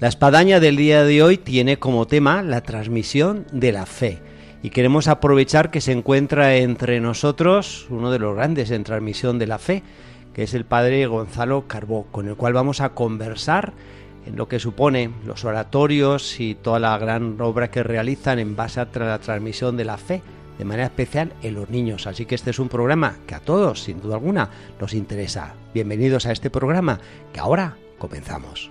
La 0.00 0.08
espadaña 0.08 0.60
del 0.60 0.76
día 0.76 1.04
de 1.04 1.22
hoy 1.22 1.36
tiene 1.36 1.78
como 1.78 2.06
tema 2.06 2.40
la 2.40 2.62
transmisión 2.62 3.44
de 3.52 3.70
la 3.70 3.84
fe 3.84 4.22
y 4.62 4.70
queremos 4.70 5.08
aprovechar 5.08 5.70
que 5.70 5.82
se 5.82 5.92
encuentra 5.92 6.56
entre 6.56 7.00
nosotros 7.00 7.86
uno 7.90 8.10
de 8.10 8.18
los 8.18 8.34
grandes 8.34 8.70
en 8.70 8.82
transmisión 8.82 9.38
de 9.38 9.46
la 9.46 9.58
fe, 9.58 9.82
que 10.32 10.44
es 10.44 10.54
el 10.54 10.64
Padre 10.64 11.06
Gonzalo 11.06 11.68
Carbó, 11.68 12.06
con 12.10 12.28
el 12.28 12.36
cual 12.36 12.54
vamos 12.54 12.80
a 12.80 12.94
conversar 12.94 13.74
en 14.24 14.36
lo 14.36 14.48
que 14.48 14.58
supone 14.58 15.10
los 15.26 15.44
oratorios 15.44 16.40
y 16.40 16.54
toda 16.54 16.78
la 16.78 16.96
gran 16.96 17.38
obra 17.38 17.70
que 17.70 17.82
realizan 17.82 18.38
en 18.38 18.56
base 18.56 18.80
a 18.80 18.88
la 18.94 19.18
transmisión 19.18 19.76
de 19.76 19.84
la 19.84 19.98
fe, 19.98 20.22
de 20.56 20.64
manera 20.64 20.86
especial 20.86 21.34
en 21.42 21.52
los 21.52 21.68
niños. 21.68 22.06
Así 22.06 22.24
que 22.24 22.36
este 22.36 22.52
es 22.52 22.58
un 22.58 22.70
programa 22.70 23.18
que 23.26 23.34
a 23.34 23.40
todos, 23.40 23.82
sin 23.82 24.00
duda 24.00 24.14
alguna, 24.14 24.48
nos 24.80 24.94
interesa. 24.94 25.52
Bienvenidos 25.74 26.24
a 26.24 26.32
este 26.32 26.48
programa 26.48 27.00
que 27.34 27.40
ahora 27.40 27.76
comenzamos. 27.98 28.70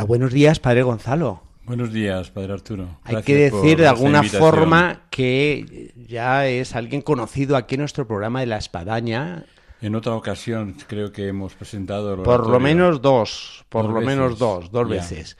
Hola, 0.00 0.06
buenos 0.06 0.32
días, 0.32 0.58
Padre 0.60 0.82
Gonzalo. 0.82 1.42
Buenos 1.66 1.92
días, 1.92 2.30
Padre 2.30 2.54
Arturo. 2.54 2.88
Hay 3.04 3.22
que 3.22 3.34
decir 3.34 3.76
de 3.76 3.86
alguna 3.86 4.22
forma 4.22 5.02
que 5.10 5.92
ya 6.08 6.46
es 6.46 6.74
alguien 6.74 7.02
conocido 7.02 7.54
aquí 7.54 7.74
en 7.74 7.80
nuestro 7.80 8.06
programa 8.06 8.40
de 8.40 8.46
La 8.46 8.56
Espadaña. 8.56 9.44
En 9.82 9.94
otra 9.94 10.14
ocasión 10.14 10.74
creo 10.86 11.12
que 11.12 11.28
hemos 11.28 11.54
presentado... 11.54 12.22
Por 12.22 12.48
lo 12.48 12.58
menos 12.58 13.02
dos, 13.02 13.66
por 13.68 13.90
lo 13.90 14.00
menos 14.00 14.38
dos, 14.38 14.70
dos 14.70 14.88
veces. 14.88 15.36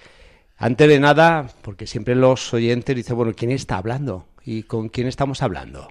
Antes 0.59 0.91
de 0.91 1.01
nada, 1.01 1.47
porque 1.63 1.87
siempre 1.87 2.15
los 2.15 2.53
oyentes 2.53 2.95
dicen, 2.95 3.17
bueno, 3.17 3.33
¿quién 3.35 3.53
está 3.53 3.79
hablando? 3.79 4.27
¿Y 4.45 4.65
con 4.65 4.91
quién 4.91 5.07
estamos 5.07 5.43
hablando? 5.43 5.91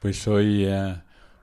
Pues 0.00 0.18
soy 0.18 0.66
eh, 0.66 0.96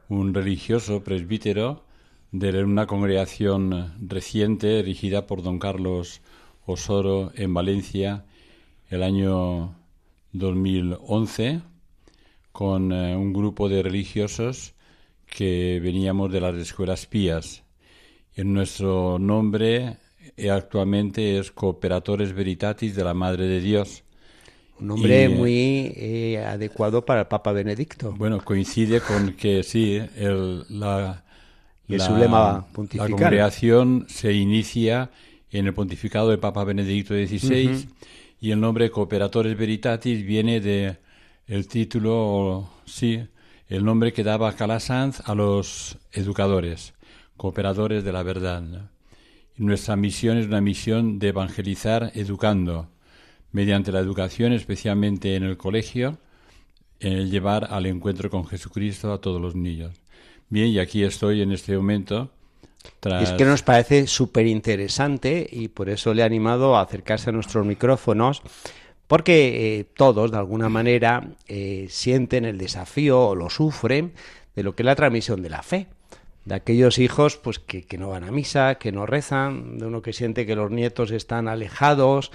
un 0.10 0.32
religioso 0.32 1.04
presbítero 1.04 1.86
de 2.32 2.64
una 2.64 2.86
congregación 2.86 3.96
reciente 4.08 4.84
dirigida 4.84 5.26
por 5.26 5.42
don 5.42 5.58
Carlos 5.58 6.22
Osoro 6.66 7.32
en 7.36 7.54
Valencia 7.54 8.26
el 8.90 9.04
año 9.04 9.76
2011 10.34 11.62
con 12.52 12.92
eh, 12.92 13.16
un 13.16 13.34
grupo 13.34 13.70
de 13.70 13.82
religiosos 13.82 14.74
que 15.26 15.80
veníamos 15.82 16.32
de 16.32 16.42
las 16.42 16.56
escuelas 16.56 17.06
pías. 17.06 17.64
En 18.36 18.54
nuestro 18.54 19.18
nombre 19.20 19.98
eh, 20.38 20.50
actualmente 20.52 21.40
es 21.40 21.52
Cooperatores 21.52 22.34
Veritatis 22.34 22.96
de 22.96 23.04
la 23.04 23.14
Madre 23.14 23.48
de 23.48 23.62
Dios. 23.62 24.04
Un 24.80 24.88
nombre 24.88 25.30
muy 25.30 25.94
eh, 25.96 26.44
adecuado 26.46 27.06
para 27.06 27.22
el 27.22 27.28
Papa 27.28 27.52
Benedicto. 27.52 28.14
Bueno, 28.18 28.44
coincide 28.44 29.00
con 29.00 29.34
que 29.34 29.64
sí, 29.64 30.02
el, 30.18 30.66
la, 30.70 31.24
la, 31.88 32.10
La 32.94 33.08
congregación 33.10 34.06
se 34.10 34.34
inicia 34.34 35.12
en 35.52 35.68
el 35.68 35.74
pontificado 35.74 36.30
del 36.30 36.40
Papa 36.40 36.64
Benedicto 36.64 37.14
XVI 37.14 37.88
y 38.40 38.52
el 38.52 38.60
nombre 38.60 38.90
Cooperatores 38.90 39.58
Veritatis 39.58 40.26
viene 40.26 40.60
de 40.62 40.98
el 41.48 41.68
título, 41.68 42.70
sí, 42.86 43.22
el 43.68 43.84
nombre 43.84 44.14
que 44.14 44.24
daba 44.24 44.56
Calasanz 44.56 45.22
a 45.26 45.36
los 45.36 45.98
educadores, 46.12 46.94
cooperadores 47.38 48.04
de 48.04 48.12
la 48.12 48.24
verdad. 48.24 48.90
nuestra 49.58 49.96
misión 49.96 50.38
es 50.38 50.48
una 50.48 50.62
misión 50.62 51.20
de 51.20 51.28
evangelizar 51.28 52.12
educando, 52.16 52.90
mediante 53.52 53.92
la 53.92 54.00
educación, 54.00 54.54
especialmente 54.54 55.36
en 55.36 55.44
el 55.44 55.58
colegio, 55.58 56.18
el 57.00 57.30
llevar 57.30 57.68
al 57.70 57.86
encuentro 57.86 58.30
con 58.30 58.48
Jesucristo 58.48 59.12
a 59.12 59.20
todos 59.20 59.42
los 59.42 59.56
niños. 59.56 60.02
Bien, 60.50 60.70
y 60.70 60.80
aquí 60.80 61.04
estoy 61.04 61.42
en 61.42 61.52
este 61.52 61.76
momento 61.76 62.32
es 63.22 63.32
que 63.34 63.46
nos 63.46 63.64
parece 63.64 64.08
súper 64.08 64.48
interesante 64.48 65.48
y 65.52 65.70
por 65.70 65.90
eso 65.90 66.14
le 66.14 66.22
he 66.22 66.26
animado 66.26 66.76
a 66.76 66.82
acercarse 66.82 67.30
a 67.30 67.34
nuestros 67.34 67.66
micrófonos, 67.66 68.42
porque 69.08 69.80
eh, 69.80 69.84
todos, 69.84 70.32
de 70.32 70.38
alguna 70.38 70.70
manera, 70.70 71.28
eh, 71.48 71.88
sienten 71.90 72.46
el 72.46 72.58
desafío 72.58 73.20
o 73.28 73.36
lo 73.36 73.50
sufren 73.50 74.14
de 74.56 74.64
lo 74.64 74.76
que 74.76 74.84
es 74.84 74.86
la 74.86 74.96
transmisión 74.96 75.42
de 75.42 75.50
la 75.50 75.64
fe. 75.64 75.88
De 76.46 76.56
aquellos 76.56 76.98
hijos 76.98 77.38
pues 77.38 77.60
que, 77.60 77.86
no 78.00 78.10
van 78.10 78.24
a 78.24 78.32
misa, 78.32 78.76
que 78.76 78.92
no 78.92 79.06
rezan, 79.06 79.78
de 79.78 79.86
uno 79.86 80.02
que 80.02 80.12
siente 80.12 80.48
que 80.48 80.56
los 80.56 80.72
nietos 80.72 81.12
están 81.12 81.48
alejados, 81.48 82.32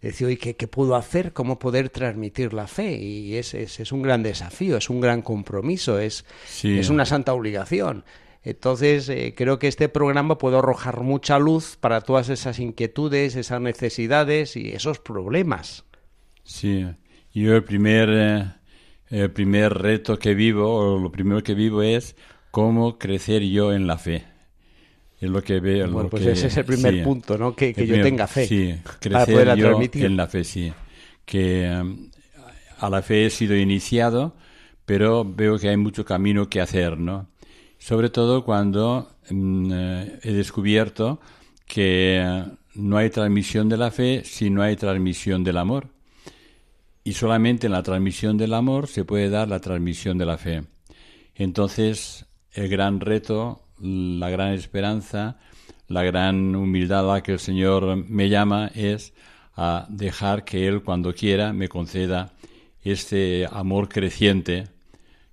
decir, 0.00 0.28
oye, 0.28 0.38
¿qué, 0.38 0.66
puedo 0.66 0.96
hacer? 0.96 1.34
¿Cómo 1.34 1.58
poder 1.58 1.90
transmitir 1.90 2.54
la 2.54 2.66
fe? 2.66 2.92
Y 2.96 3.36
es, 3.36 3.52
es, 3.52 3.92
un 3.92 4.00
gran 4.00 4.22
desafío, 4.22 4.78
es 4.78 4.88
un 4.88 5.02
gran 5.02 5.20
compromiso, 5.20 5.98
es, 5.98 6.24
es 6.62 6.88
una 6.88 7.04
santa 7.04 7.34
obligación. 7.34 8.04
Entonces, 8.42 9.08
eh, 9.08 9.34
creo 9.36 9.58
que 9.58 9.68
este 9.68 9.88
programa 9.88 10.38
puede 10.38 10.56
arrojar 10.56 11.00
mucha 11.02 11.38
luz 11.38 11.76
para 11.78 12.00
todas 12.00 12.30
esas 12.30 12.58
inquietudes, 12.58 13.36
esas 13.36 13.60
necesidades 13.60 14.56
y 14.56 14.70
esos 14.70 14.98
problemas. 14.98 15.84
Sí, 16.42 16.86
yo 17.34 17.54
el 17.54 17.64
primer, 17.64 18.08
eh, 18.10 18.52
el 19.10 19.30
primer 19.30 19.74
reto 19.74 20.18
que 20.18 20.34
vivo, 20.34 20.74
o 20.74 20.98
lo 20.98 21.12
primero 21.12 21.42
que 21.42 21.54
vivo 21.54 21.82
es 21.82 22.16
cómo 22.50 22.98
crecer 22.98 23.42
yo 23.42 23.74
en 23.74 23.86
la 23.86 23.98
fe. 23.98 24.24
Es 25.20 25.28
lo 25.28 25.42
que 25.42 25.60
veo. 25.60 25.90
Bueno, 25.90 26.08
pues 26.08 26.24
ese 26.24 26.46
es 26.46 26.56
el 26.56 26.64
primer 26.64 27.04
punto, 27.04 27.36
¿no? 27.36 27.54
Que, 27.54 27.74
yo 27.74 28.02
tenga 28.02 28.26
fe. 28.26 28.46
Sí, 28.46 28.74
crecer 29.00 29.54
yo 29.56 29.78
en 29.92 30.16
la 30.16 30.26
fe, 30.26 30.44
sí. 30.44 30.72
Que 31.26 31.70
um, 31.78 32.08
a 32.78 32.88
la 32.88 33.02
fe 33.02 33.26
he 33.26 33.30
sido 33.30 33.54
iniciado, 33.54 34.34
pero 34.86 35.26
veo 35.26 35.58
que 35.58 35.68
hay 35.68 35.76
mucho 35.76 36.06
camino 36.06 36.48
que 36.48 36.62
hacer, 36.62 36.96
¿no? 36.96 37.28
Sobre 37.80 38.10
todo 38.10 38.44
cuando 38.44 39.08
mm, 39.30 39.72
eh, 39.72 40.18
he 40.22 40.32
descubierto 40.32 41.18
que 41.66 42.44
no 42.74 42.98
hay 42.98 43.10
transmisión 43.10 43.68
de 43.68 43.78
la 43.78 43.90
fe 43.90 44.22
si 44.24 44.50
no 44.50 44.62
hay 44.62 44.76
transmisión 44.76 45.42
del 45.42 45.56
amor. 45.56 45.88
Y 47.02 47.14
solamente 47.14 47.66
en 47.66 47.72
la 47.72 47.82
transmisión 47.82 48.36
del 48.36 48.52
amor 48.52 48.86
se 48.86 49.04
puede 49.04 49.30
dar 49.30 49.48
la 49.48 49.60
transmisión 49.60 50.18
de 50.18 50.26
la 50.26 50.36
fe. 50.36 50.62
Entonces, 51.34 52.26
el 52.52 52.68
gran 52.68 53.00
reto, 53.00 53.62
la 53.80 54.28
gran 54.28 54.52
esperanza, 54.52 55.38
la 55.88 56.02
gran 56.04 56.54
humildad 56.54 57.10
a 57.10 57.14
la 57.14 57.22
que 57.22 57.32
el 57.32 57.38
Señor 57.38 57.96
me 57.96 58.28
llama 58.28 58.70
es 58.74 59.14
a 59.56 59.86
dejar 59.88 60.44
que 60.44 60.68
Él 60.68 60.82
cuando 60.82 61.14
quiera 61.14 61.54
me 61.54 61.68
conceda 61.68 62.34
este 62.82 63.48
amor 63.50 63.88
creciente 63.88 64.68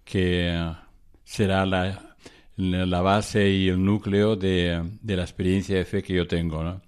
que 0.06 0.74
será 1.26 1.66
la 1.66 2.07
la 2.58 3.02
base 3.02 3.50
y 3.52 3.70
el 3.70 3.84
núcleo 3.84 4.36
de, 4.36 4.84
la 5.04 5.22
experiencia 5.22 5.78
de 5.78 5.86
fe 5.86 6.02
que 6.04 6.14
yo 6.14 6.28
tengo. 6.28 6.82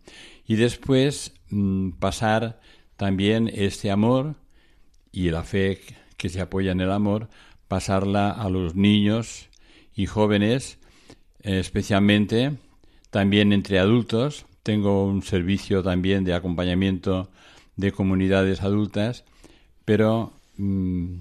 Y 0.45 0.55
después 0.55 1.33
mm, 1.49 1.91
pasar 1.91 2.59
también 2.97 3.49
este 3.53 3.91
amor 3.91 4.35
y 5.11 5.29
la 5.29 5.43
fe 5.43 5.79
que 6.17 6.29
se 6.29 6.41
apoya 6.41 6.71
en 6.71 6.81
el 6.81 6.91
amor, 6.91 7.29
pasarla 7.67 8.31
a 8.31 8.49
los 8.49 8.75
niños 8.75 9.49
y 9.95 10.07
jóvenes, 10.07 10.79
especialmente 11.41 12.57
también 13.11 13.53
entre 13.53 13.79
adultos. 13.79 14.45
Tengo 14.63 15.05
un 15.05 15.21
servicio 15.21 15.83
también 15.83 16.23
de 16.23 16.33
acompañamiento 16.33 17.29
de 17.75 17.91
comunidades 17.91 18.61
adultas, 18.61 19.23
pero 19.85 20.33
mm, 20.57 21.15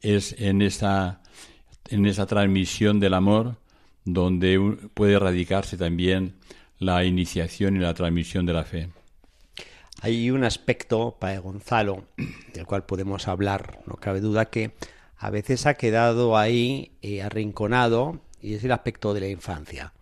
es 0.00 0.34
en 0.38 0.62
esa, 0.62 1.22
en 1.88 2.06
esa 2.06 2.26
transmisión 2.26 3.00
del 3.00 3.14
amor 3.14 3.56
donde 4.12 4.58
puede 4.94 5.18
radicarse 5.18 5.76
también 5.76 6.34
la 6.78 7.04
iniciación 7.04 7.76
y 7.76 7.80
la 7.80 7.94
transmisión 7.94 8.46
de 8.46 8.52
la 8.52 8.64
fe. 8.64 8.88
Hay 10.02 10.30
un 10.30 10.44
aspecto, 10.44 11.16
para 11.20 11.38
Gonzalo, 11.38 12.04
del 12.54 12.66
cual 12.66 12.86
podemos 12.86 13.28
hablar, 13.28 13.80
no 13.86 13.96
cabe 13.96 14.20
duda, 14.20 14.46
que 14.46 14.72
a 15.18 15.28
veces 15.28 15.66
ha 15.66 15.74
quedado 15.74 16.38
ahí 16.38 16.92
eh, 17.02 17.22
arrinconado 17.22 18.20
y 18.40 18.54
es 18.54 18.64
el 18.64 18.72
aspecto 18.72 19.12
de 19.12 19.20
la 19.20 19.28
infancia, 19.28 19.92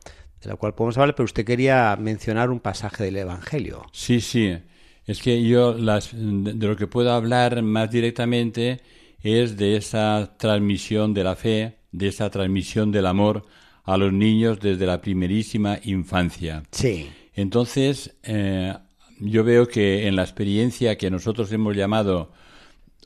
de 0.41 0.49
la 0.49 0.57
cual 0.57 0.75
podemos 0.75 0.97
hablar, 0.99 1.17
pero 1.17 1.25
usted 1.25 1.45
quería 1.45 1.97
mencionar 1.97 2.51
un 2.51 2.61
pasaje 2.61 3.03
del 3.03 3.17
Evangelio. 3.17 3.87
Sí, 3.93 4.21
sí. 4.21 4.57
Es 5.05 5.21
que 5.21 5.43
yo 5.43 5.75
las, 5.75 6.11
de 6.13 6.67
lo 6.67 6.77
que 6.77 6.87
puedo 6.87 7.13
hablar 7.13 7.63
más 7.63 7.91
directamente 7.91 8.81
es 9.21 9.57
de 9.57 9.77
esa 9.77 10.37
transmisión 10.39 11.15
de 11.15 11.25
la 11.25 11.35
fe, 11.35 11.79
de 11.91 12.09
esa 12.09 12.31
transmisión 12.31 12.93
del 12.93 13.07
amor 13.07 13.47
a 13.89 13.97
los 13.97 14.13
niños 14.13 14.61
desde 14.61 14.85
la 14.85 15.01
primerísima 15.01 15.79
infancia. 15.83 16.63
Sí. 16.73 17.09
Entonces, 17.35 18.15
eh, 18.23 18.75
yo 19.19 19.45
veo 19.45 19.67
que 19.67 20.07
en 20.07 20.15
la 20.15 20.25
experiencia 20.25 20.99
que 20.99 21.11
nosotros 21.11 21.51
hemos 21.53 21.75
llamado 21.75 22.31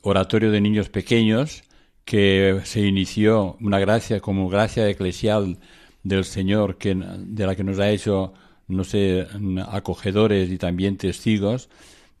Oratorio 0.01 0.51
de 0.51 0.59
Niños 0.59 0.89
Pequeños, 0.89 1.63
que 2.03 2.59
se 2.65 2.81
inició 2.81 3.55
una 3.61 3.79
gracia 3.79 4.19
como 4.19 4.49
gracia 4.49 4.89
eclesial 4.89 5.57
del 6.03 6.25
Señor, 6.25 6.77
que, 6.77 6.95
de 6.95 7.47
la 7.47 7.55
que 7.55 7.63
nos 7.63 7.79
ha 7.79 7.89
hecho, 7.89 8.33
no 8.67 8.83
sé, 8.83 9.25
acogedores 9.69 10.51
y 10.51 10.57
también 10.57 10.97
testigos, 10.97 11.69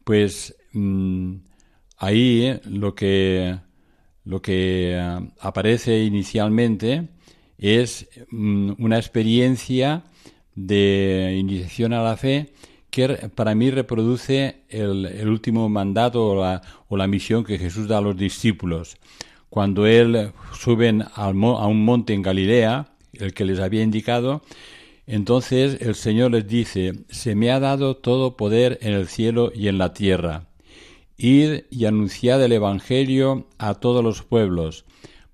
pues 0.05 0.55
mm, 0.71 1.35
ahí 1.97 2.45
eh, 2.45 2.61
lo 2.63 2.95
que, 2.95 3.57
lo 4.23 4.41
que 4.41 4.93
eh, 4.93 5.19
aparece 5.41 6.01
inicialmente 6.05 7.09
es 7.57 8.09
mm, 8.29 8.73
una 8.79 8.97
experiencia 8.97 10.03
de 10.55 11.35
iniciación 11.37 11.93
a 11.93 12.03
la 12.03 12.17
fe 12.17 12.53
que 12.89 13.07
para 13.33 13.55
mí 13.55 13.71
reproduce 13.71 14.57
el, 14.69 15.27
último 15.27 15.67
mandato 15.67 16.27
o 16.27 16.41
la, 16.41 16.61
o 16.89 16.95
la, 16.95 17.07
misión 17.07 17.43
que 17.43 17.57
Jesús 17.57 17.87
da 17.87 17.97
a 17.97 18.01
los 18.01 18.15
discípulos. 18.15 18.97
Cuando 19.49 19.87
él 19.87 20.31
suben 20.53 21.03
a 21.15 21.27
un 21.29 21.85
monte 21.85 22.13
en 22.13 22.21
Galilea, 22.21 22.93
el 23.13 23.33
que 23.33 23.45
les 23.45 23.59
había 23.59 23.81
indicado, 23.81 24.43
entonces 25.05 25.77
el 25.81 25.95
Señor 25.95 26.31
les 26.31 26.47
dice, 26.47 26.93
se 27.09 27.35
me 27.35 27.51
ha 27.51 27.59
dado 27.59 27.97
todo 27.97 28.37
poder 28.37 28.77
en 28.81 28.93
el 28.93 29.07
cielo 29.07 29.51
y 29.53 29.67
en 29.67 29.77
la 29.77 29.93
tierra. 29.93 30.47
Id 31.17 31.63
y 31.69 31.85
anunciad 31.85 32.43
el 32.43 32.51
Evangelio 32.51 33.47
a 33.57 33.75
todos 33.75 34.03
los 34.03 34.23
pueblos, 34.23 34.85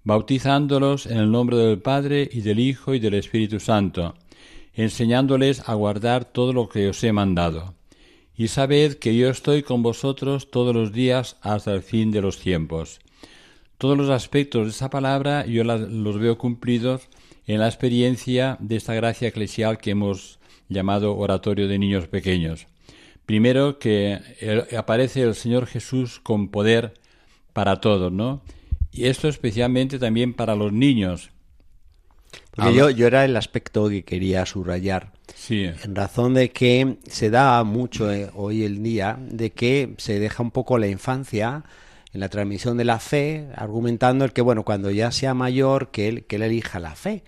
bautizándolos 0.04 1.06
en 1.06 1.18
el 1.18 1.32
nombre 1.32 1.58
del 1.58 1.80
Padre 1.80 2.30
y 2.32 2.42
del 2.42 2.60
Hijo 2.60 2.94
y 2.94 3.00
del 3.00 3.14
Espíritu 3.16 3.60
Santo 3.60 4.16
enseñándoles 4.80 5.68
a 5.68 5.74
guardar 5.74 6.24
todo 6.24 6.54
lo 6.54 6.70
que 6.70 6.88
os 6.88 7.04
he 7.04 7.12
mandado. 7.12 7.74
Y 8.36 8.48
sabed 8.48 8.94
que 8.96 9.16
yo 9.18 9.30
estoy 9.30 9.62
con 9.64 9.84
vosotros 9.84 10.50
todos 10.52 10.74
los 10.74 10.94
días 10.94 11.36
hasta 11.42 11.74
el 11.74 11.82
fin 11.82 12.12
de 12.12 12.22
los 12.22 12.40
tiempos. 12.40 13.00
Todos 13.78 13.98
los 13.98 14.10
aspectos 14.10 14.64
de 14.64 14.70
esa 14.70 14.90
palabra 14.90 15.46
yo 15.46 15.66
los 15.66 16.18
veo 16.18 16.38
cumplidos 16.38 17.10
en 17.46 17.60
la 17.60 17.68
experiencia 17.68 18.56
de 18.62 18.78
esta 18.78 18.94
gracia 18.94 19.28
eclesial 19.28 19.80
que 19.80 19.92
hemos 19.92 20.40
llamado 20.70 21.18
oratorio 21.18 21.68
de 21.68 21.78
niños 21.78 22.08
pequeños. 22.08 22.68
Primero 23.26 23.80
que 23.80 24.20
aparece 24.78 25.24
el 25.24 25.36
Señor 25.36 25.66
Jesús 25.66 26.22
con 26.22 26.50
poder 26.50 26.94
para 27.52 27.82
todos, 27.82 28.14
¿no? 28.14 28.42
Y 28.92 29.06
esto 29.06 29.28
especialmente 29.28 30.00
también 30.00 30.34
para 30.34 30.56
los 30.56 30.74
niños, 30.74 31.32
porque 32.52 32.74
yo, 32.74 32.90
yo 32.90 33.08
era 33.08 33.26
el 33.26 33.36
aspecto 33.38 33.90
que 33.90 34.04
quería 34.04 34.46
subrayar. 34.46 35.14
Sí. 35.36 35.66
En 35.66 35.96
razón 35.96 36.34
de 36.34 36.52
que 36.52 36.98
se 37.08 37.30
da 37.30 37.64
mucho 37.64 38.12
eh, 38.12 38.30
hoy 38.34 38.64
el 38.64 38.84
día 38.84 39.18
de 39.20 39.52
que 39.52 39.94
se 39.98 40.20
deja 40.20 40.44
un 40.44 40.52
poco 40.52 40.78
la 40.78 40.88
infancia 40.88 41.64
en 42.12 42.20
la 42.20 42.30
transmisión 42.30 42.78
de 42.78 42.86
la 42.86 43.00
fe, 43.00 43.48
argumentando 43.56 44.26
el 44.26 44.34
que, 44.34 44.42
bueno, 44.42 44.64
cuando 44.64 44.90
ya 44.90 45.12
sea 45.12 45.34
mayor, 45.34 45.92
que 45.92 46.08
él, 46.08 46.26
que 46.26 46.38
él 46.38 46.44
elija 46.44 46.80
la 46.80 46.96
fe. 46.96 47.24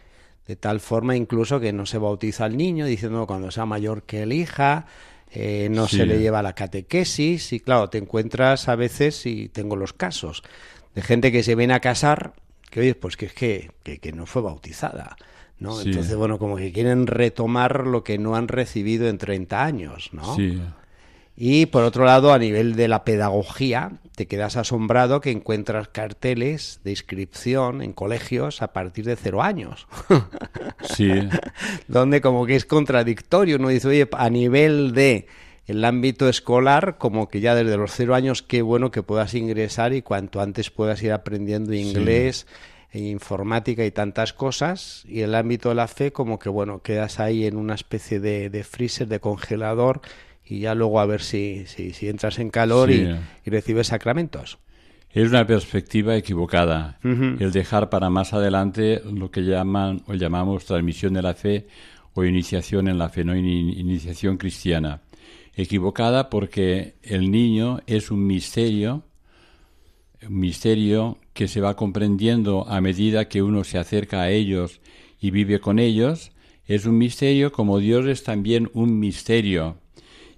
De 0.48 0.56
tal 0.56 0.80
forma 0.80 1.16
incluso 1.16 1.60
que 1.60 1.72
no 1.72 1.86
se 1.86 2.00
bautiza 2.00 2.46
al 2.46 2.58
niño, 2.58 2.86
diciendo 2.86 3.28
cuando 3.28 3.52
sea 3.52 3.66
mayor 3.66 4.04
que 4.04 4.24
elija, 4.24 4.88
eh, 5.32 5.70
no 5.72 5.88
se 5.88 6.06
le 6.06 6.20
lleva 6.20 6.42
la 6.42 6.54
catequesis. 6.54 7.54
Y 7.54 7.60
claro, 7.60 7.90
te 7.90 8.00
encuentras 8.00 8.68
a 8.68 8.76
veces, 8.76 9.26
y 9.28 9.50
tengo 9.50 9.76
los 9.76 9.94
casos, 9.94 10.44
de 10.96 11.02
gente 11.02 11.32
que 11.32 11.44
se 11.44 11.56
viene 11.56 11.74
a 11.74 11.80
casar 11.80 12.34
que 12.72 12.80
oye, 12.80 12.96
pues 12.96 13.18
que 13.18 13.28
es 13.28 13.34
que, 13.34 13.70
que, 13.84 14.12
no 14.14 14.26
fue 14.26 14.42
bautizada. 14.42 15.18
¿no? 15.60 15.80
Entonces, 15.80 16.16
bueno, 16.16 16.40
como 16.40 16.56
que 16.56 16.72
quieren 16.72 17.06
retomar 17.06 17.86
lo 17.86 18.04
que 18.04 18.18
no 18.18 18.36
han 18.36 18.48
recibido 18.48 19.08
en 19.10 19.20
30 19.20 19.64
años, 19.64 20.10
¿no? 20.14 20.36
Sí. 20.36 20.60
Y 21.36 21.68
por 21.68 21.84
otro 21.84 22.06
lado, 22.06 22.34
a 22.34 22.40
nivel 22.40 22.76
de 22.76 22.88
la 22.88 23.04
pedagogía, 23.04 23.92
te 24.16 24.26
quedas 24.26 24.58
asombrado 24.58 25.22
que 25.22 25.32
encuentras 25.32 25.88
carteles 25.90 26.80
de 26.84 26.92
inscripción 26.92 27.82
en 27.82 27.94
colegios 27.94 28.62
a 28.62 28.74
partir 28.74 29.06
de 29.06 29.16
cero 29.16 29.44
años. 29.44 29.88
Sí. 30.96 31.12
Donde 31.88 32.22
como 32.22 32.46
que 32.46 32.56
es 32.56 32.66
contradictorio, 32.66 33.58
uno 33.58 33.70
dice, 33.70 33.88
oye, 33.88 34.10
a 34.14 34.30
nivel 34.30 34.94
de 34.94 35.28
el 35.72 35.86
ámbito 35.86 36.28
escolar, 36.28 36.98
como 36.98 37.30
que 37.30 37.40
ya 37.40 37.56
desde 37.56 37.78
los 37.78 37.92
cero 37.92 38.14
años, 38.14 38.44
qué 38.44 38.62
bueno 38.62 38.92
que 38.92 39.04
puedas 39.04 39.34
ingresar 39.34 39.94
y 39.94 40.02
cuanto 40.02 40.42
antes 40.42 40.70
puedas 40.70 41.02
ir 41.02 41.14
aprendiendo 41.14 41.74
inglés, 41.74 42.46
e 42.92 43.00
informática 43.00 43.86
y 43.86 43.92
tantas 43.92 44.34
cosas. 44.34 45.06
Y 45.08 45.22
el 45.22 45.34
ámbito 45.34 45.70
de 45.70 45.76
la 45.76 45.88
fe, 45.88 46.12
como 46.12 46.40
que 46.40 46.50
bueno, 46.50 46.82
quedas 46.82 47.22
ahí 47.22 47.46
en 47.46 47.56
una 47.56 47.76
especie 47.76 48.20
de, 48.20 48.50
de 48.50 48.66
freezer, 48.66 49.08
de 49.08 49.22
congelador, 49.22 50.02
y 50.46 50.60
ya 50.60 50.76
luego 50.76 51.00
a 51.00 51.06
ver 51.06 51.22
si, 51.22 51.66
si, 51.68 51.94
si 51.94 52.10
entras 52.10 52.38
en 52.40 52.50
calor 52.50 52.92
y, 52.92 53.08
recibes 53.46 53.88
sacramentos. 53.88 54.60
Es 55.14 55.30
una 55.30 55.48
perspectiva 55.48 56.18
equivocada 56.18 57.00
el 57.04 57.52
dejar 57.52 57.90
para 57.90 58.10
más 58.10 58.34
adelante 58.34 59.02
lo 59.06 59.32
que 59.32 59.42
llaman 59.42 60.04
o 60.08 60.16
llamamos 60.16 60.66
transmisión 60.66 61.14
de 61.14 61.22
la 61.22 61.34
fe 61.34 61.68
o 62.14 62.26
iniciación 62.26 62.90
en 62.90 62.98
la 62.98 63.08
fe, 63.08 63.24
no 63.24 63.36
iniciación 63.36 64.38
cristiana 64.38 65.00
equivocada 65.56 66.30
porque 66.30 66.96
el 67.04 67.32
niño 67.32 67.82
es 67.88 68.12
un 68.12 68.26
misterio, 68.26 69.04
un 70.28 70.40
misterio 70.40 71.18
que 71.34 71.48
se 71.48 71.62
va 71.62 71.76
comprendiendo 71.76 72.68
a 72.68 72.82
medida 72.82 73.28
que 73.28 73.42
uno 73.42 73.64
se 73.64 73.78
acerca 73.78 74.22
a 74.22 74.30
ellos 74.30 74.82
y 75.20 75.32
vive 75.32 75.60
con 75.60 75.80
ellos, 75.80 76.32
es 76.66 76.86
un 76.86 76.98
misterio 76.98 77.52
como 77.52 77.80
Dios 77.80 78.06
es 78.06 78.24
también 78.24 78.70
un 78.74 79.00
misterio. 79.00 79.78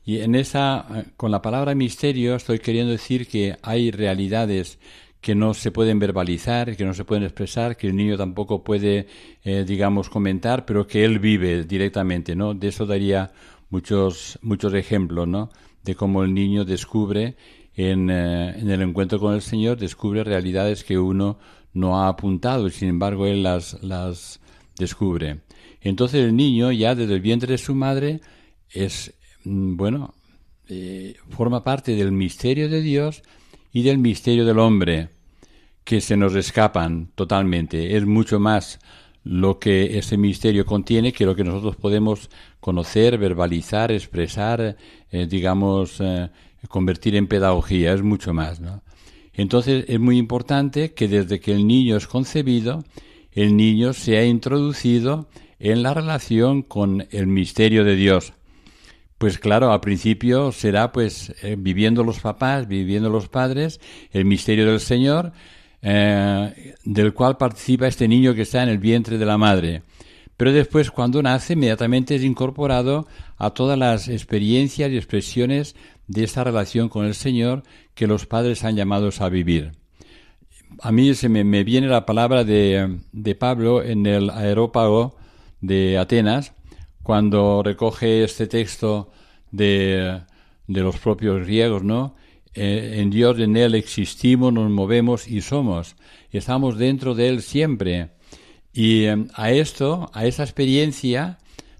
Y 0.06 0.20
en 0.20 0.36
esa, 0.36 1.06
con 1.16 1.32
la 1.32 1.42
palabra 1.42 1.76
misterio 1.76 2.36
estoy 2.36 2.60
queriendo 2.60 2.92
decir 2.92 3.28
que 3.28 3.58
hay 3.62 3.92
realidades 3.92 4.80
que 5.22 5.36
no 5.36 5.54
se 5.54 5.72
pueden 5.72 6.00
verbalizar, 6.00 6.76
que 6.76 6.84
no 6.84 6.94
se 6.94 7.06
pueden 7.06 7.24
expresar, 7.24 7.78
que 7.78 7.88
el 7.88 7.96
niño 7.96 8.18
tampoco 8.18 8.62
puede, 8.62 9.08
eh, 9.46 9.64
digamos, 9.66 10.10
comentar, 10.10 10.66
pero 10.66 10.86
que 10.86 11.06
él 11.06 11.20
vive 11.20 11.64
directamente, 11.64 12.36
¿no? 12.36 12.54
De 12.54 12.68
eso 12.68 12.86
daría 12.86 13.32
muchos, 13.74 14.38
muchos 14.44 14.72
ejemplos, 14.76 15.28
¿no? 15.28 15.50
De 15.84 15.96
cómo 15.96 16.24
el 16.24 16.32
niño 16.32 16.64
descubre 16.64 17.36
en, 17.76 18.12
eh, 18.12 18.50
en, 18.60 18.70
el 18.70 18.84
encuentro 18.84 19.20
con 19.20 19.34
el 19.34 19.42
Señor, 19.42 19.80
descubre 19.80 20.24
realidades 20.24 20.84
que 20.84 21.00
uno 21.00 21.40
no 21.74 22.00
ha 22.00 22.08
apuntado 22.08 22.68
y 22.68 22.72
sin 22.72 22.90
embargo 22.90 23.26
él 23.26 23.42
las, 23.42 23.82
las 23.82 24.40
descubre. 24.78 25.40
Entonces 25.82 26.24
el 26.24 26.36
niño 26.36 26.72
ya 26.72 26.94
desde 26.94 27.16
el 27.16 27.22
vientre 27.22 27.54
de 27.54 27.58
su 27.58 27.74
madre 27.74 28.22
es, 28.70 29.12
mm, 29.44 29.76
bueno, 29.76 30.14
eh, 30.70 31.16
forma 31.32 31.64
parte 31.64 31.96
del 31.96 32.12
misterio 32.12 32.70
de 32.70 32.80
Dios 32.80 33.24
y 33.72 33.82
del 33.82 33.98
misterio 33.98 34.46
del 34.46 34.60
hombre, 34.60 35.10
que 35.84 36.00
se 36.00 36.16
nos 36.16 36.36
escapan 36.36 37.10
totalmente. 37.16 37.98
Es 37.98 38.06
mucho 38.06 38.40
más 38.40 38.80
lo 39.24 39.60
que 39.60 39.98
ese 39.98 40.18
misterio 40.18 40.66
contiene 40.66 41.14
que 41.14 41.26
lo 41.26 41.36
que 41.36 41.44
nosotros 41.44 41.76
podemos 41.76 42.30
conocer, 42.60 43.18
verbalizar, 43.18 43.92
expresar, 43.92 44.78
eh, 45.12 45.28
digamos, 45.28 45.98
eh, 46.00 46.30
convertir 46.68 47.16
en 47.16 47.28
pedagogía, 47.28 47.94
es 47.94 48.02
mucho 48.02 48.34
más, 48.34 48.60
¿no? 48.60 48.84
Entonces 49.34 49.86
es 49.88 50.00
muy 50.00 50.18
importante 50.18 50.94
que 50.94 51.08
desde 51.08 51.40
que 51.40 51.54
el 51.54 51.66
niño 51.66 51.98
es 51.98 52.08
concebido, 52.08 52.84
el 53.32 53.58
niño 53.58 53.94
se 53.94 54.18
ha 54.18 54.26
introducido 54.26 55.28
en 55.60 55.82
la 55.82 55.94
relación 55.94 56.62
con 56.62 57.08
el 57.12 57.28
misterio 57.28 57.84
de 57.84 57.96
Dios. 57.96 58.34
Pues 59.18 59.40
claro, 59.40 59.72
al 59.72 59.80
principio 59.80 60.52
será 60.52 60.92
pues 60.92 61.34
eh, 61.42 61.56
viviendo 61.58 62.04
los 62.04 62.20
papás, 62.20 62.68
viviendo 62.68 63.10
los 63.10 63.30
padres, 63.30 63.80
el 64.12 64.26
misterio 64.26 64.68
del 64.68 64.82
Señor, 64.82 65.32
eh, 65.86 66.76
del 66.86 67.14
cual 67.14 67.36
participa 67.36 67.88
este 67.88 68.08
niño 68.08 68.34
que 68.34 68.44
está 68.44 68.64
en 68.64 68.70
el 68.70 68.78
vientre 68.78 69.18
de 69.18 69.26
la 69.26 69.38
madre. 69.38 69.82
Pero 70.38 70.54
después, 70.54 70.90
cuando 70.90 71.22
nace, 71.22 71.54
inmediatamente 71.54 72.16
es 72.16 72.24
incorporado 72.24 73.06
a 73.38 73.50
todas 73.50 73.78
las 73.78 74.08
experiencias 74.08 74.90
y 74.92 74.98
expresiones 74.98 75.76
de 76.08 76.24
esta 76.24 76.44
relación 76.44 76.88
con 76.88 77.06
el 77.06 77.16
Señor 77.16 77.64
que 77.96 78.08
los 78.08 78.26
padres 78.26 78.64
han 78.64 78.78
llamados 78.78 79.20
a 79.22 79.30
vivir. 79.30 79.74
A 80.82 80.92
mí 80.92 81.14
se 81.14 81.30
me, 81.30 81.64
viene 81.64 81.88
la 81.88 82.06
palabra 82.06 82.44
de, 82.44 83.00
de, 83.12 83.36
Pablo 83.36 83.84
en 83.84 84.06
el 84.06 84.30
aerópago 84.30 85.18
de 85.62 85.98
Atenas, 85.98 86.54
cuando 87.04 87.62
recoge 87.62 88.24
este 88.24 88.48
texto 88.48 89.12
de, 89.52 90.22
de 90.68 90.82
los 90.82 90.98
propios 90.98 91.46
griegos, 91.46 91.84
¿no? 91.84 92.16
Eh, 92.56 93.00
en 93.00 93.10
Dios, 93.10 93.40
en 93.40 93.58
Él 93.58 93.76
existimos, 93.76 94.54
nos 94.54 94.70
movemos 94.70 95.28
y 95.28 95.42
somos. 95.42 95.96
estamos 96.32 96.78
dentro 96.78 97.16
de 97.16 97.30
Él 97.30 97.42
siempre. 97.42 98.10
Y 98.74 99.06
em, 99.06 99.28
a 99.34 99.52
esto, 99.52 100.10
a 100.14 100.26
esa 100.26 100.44
experiencia 100.44 101.40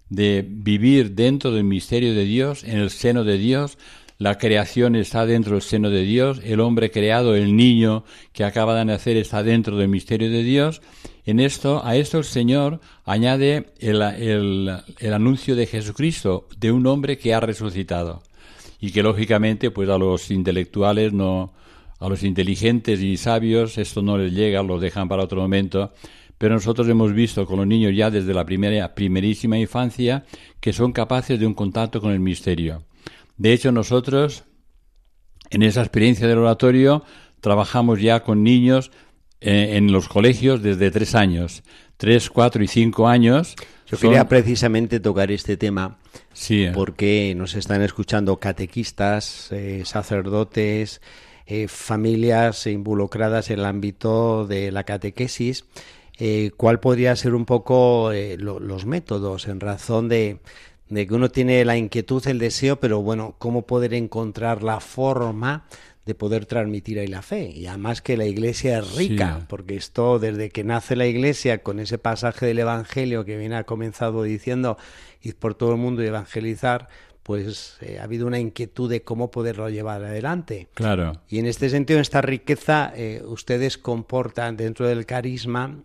de 0.10 0.46
vivir 0.48 1.12
dentro 1.12 1.52
del 1.52 1.64
misterio 1.64 2.14
de 2.14 2.26
Dios, 2.26 2.64
en 2.64 2.78
el 2.78 2.90
seno 2.90 3.24
de 3.24 3.38
Dios, 3.38 3.78
la 4.20 4.38
creación 4.38 4.96
está 4.96 5.26
dentro 5.26 5.54
del 5.54 5.62
seno 5.62 5.90
de 5.90 6.04
Dios, 6.04 6.40
el 6.44 6.60
hombre 6.60 6.92
creado, 6.92 7.36
el 7.36 7.56
niño 7.56 8.04
que 8.32 8.44
acaba 8.44 8.76
de 8.78 8.86
nacer 8.86 9.18
está 9.18 9.44
dentro 9.44 9.78
del 9.78 9.90
misterio 9.90 10.30
de 10.30 10.44
Dios. 10.44 10.82
En 11.26 11.40
esto, 11.40 11.84
a 11.84 11.96
esto 11.96 12.20
el 12.20 12.24
Señor 12.24 12.80
añade 13.06 13.74
el, 13.80 14.02
el 15.00 15.14
anuncio 15.14 15.56
de 15.56 15.66
Jesucristo, 15.66 16.48
de 16.58 16.72
un 16.72 16.86
hombre 16.86 17.18
que 17.18 17.34
ha 17.34 17.40
resucitado. 17.40 18.22
Y 18.84 18.92
que 18.92 19.02
lógicamente, 19.02 19.72
pues 19.72 19.88
a 19.88 19.98
los 19.98 20.30
intelectuales 20.30 21.14
no, 21.14 21.54
a 22.00 22.10
los 22.10 22.22
inteligentes 22.22 23.00
y 23.00 23.16
sabios 23.16 23.78
esto 23.78 24.02
no 24.02 24.18
les 24.18 24.34
llega, 24.34 24.62
lo 24.62 24.78
dejan 24.78 25.08
para 25.08 25.24
otro 25.24 25.40
momento, 25.40 25.94
pero 26.38 26.56
nosotros 26.56 26.90
hemos 26.90 27.14
visto 27.14 27.46
con 27.46 27.60
los 27.60 27.66
niños 27.66 27.96
ya 27.96 28.12
desde 28.12 28.34
la 28.34 28.46
primera, 28.46 28.94
primerísima 28.94 29.58
infancia 29.58 30.26
que 30.60 30.74
son 30.74 30.92
capaces 30.92 31.40
de 31.40 31.48
un 31.48 31.54
contacto 31.54 32.02
con 32.02 32.12
el 32.12 32.20
misterio. 32.20 32.84
De 33.38 33.54
hecho, 33.54 33.72
nosotros, 33.72 34.44
en 35.50 35.64
esa 35.64 35.80
experiencia 35.80 36.28
del 36.28 36.40
oratorio, 36.40 37.06
trabajamos 37.40 38.02
ya 38.02 38.22
con 38.22 38.44
niños 38.44 38.92
eh, 39.40 39.78
en 39.78 39.94
los 39.94 40.10
colegios 40.10 40.62
desde 40.62 40.92
tres 40.92 41.16
años, 41.16 41.64
tres, 41.96 42.30
cuatro 42.30 42.62
y 42.62 42.68
cinco 42.68 43.08
años. 43.08 43.56
Yo 43.94 44.10
quería 44.10 44.28
precisamente 44.28 45.00
tocar 45.00 45.32
este 45.32 45.58
tema 45.58 45.98
sí. 46.34 46.68
porque 46.74 47.34
nos 47.36 47.56
están 47.56 47.82
escuchando 47.82 48.38
catequistas, 48.38 49.52
eh, 49.52 49.84
sacerdotes, 49.86 51.02
eh, 51.46 51.68
familias 51.68 52.68
involucradas 52.68 53.50
en 53.50 53.60
el 53.60 53.66
ámbito 53.66 54.48
de 54.48 54.72
la 54.72 54.86
catequesis, 54.86 55.66
eh, 56.18 56.52
¿cuál 56.56 56.80
podría 56.80 57.16
ser 57.18 57.36
un 57.36 57.46
poco 57.46 58.14
eh, 58.14 58.38
los 58.38 58.86
métodos 58.86 59.50
en 59.50 59.60
razón 59.60 60.08
de, 60.08 60.40
de 60.90 61.06
que 61.06 61.14
uno 61.14 61.30
tiene 61.30 61.66
la 61.66 61.76
inquietud, 61.76 62.26
el 62.28 62.40
deseo, 62.40 62.80
pero 62.80 63.02
bueno, 63.02 63.36
cómo 63.40 63.64
poder 63.64 63.94
encontrar 63.94 64.64
la 64.64 64.80
forma 64.80 65.66
de 66.06 66.16
poder 66.16 66.46
transmitir 66.46 67.00
ahí 67.00 67.08
la 67.08 67.22
fe. 67.22 67.52
Y 67.52 67.68
además 67.68 68.02
que 68.02 68.18
la 68.18 68.26
iglesia 68.26 68.80
es 68.80 68.96
rica, 68.96 69.46
porque 69.48 69.76
esto 69.76 70.20
desde 70.20 70.50
que 70.50 70.64
nace 70.64 70.96
la 70.96 71.08
iglesia, 71.08 71.64
con 71.64 71.80
ese 71.80 71.98
pasaje 71.98 72.46
del 72.46 72.60
Evangelio 72.60 73.24
que 73.24 73.38
viene 73.38 73.56
ha 73.56 73.64
comenzado 73.64 74.24
diciendo, 74.24 74.78
ir 75.22 75.36
por 75.36 75.56
todo 75.56 75.72
el 75.72 75.78
mundo 75.78 76.04
y 76.04 76.08
evangelizar, 76.08 76.90
pues 77.24 77.78
eh, 77.80 78.00
ha 78.00 78.04
habido 78.04 78.28
una 78.28 78.40
inquietud 78.40 78.90
de 78.90 79.02
cómo 79.02 79.32
poderlo 79.32 79.70
llevar 79.70 80.04
adelante. 80.04 80.68
Claro. 80.74 81.22
Y 81.30 81.40
en 81.40 81.46
este 81.46 81.70
sentido, 81.70 81.98
en 82.00 82.02
esta 82.02 82.22
riqueza, 82.22 82.92
eh, 82.96 83.24
ustedes 83.26 83.78
comportan 83.78 84.58
dentro 84.58 84.88
del 84.88 85.06
carisma 85.06 85.78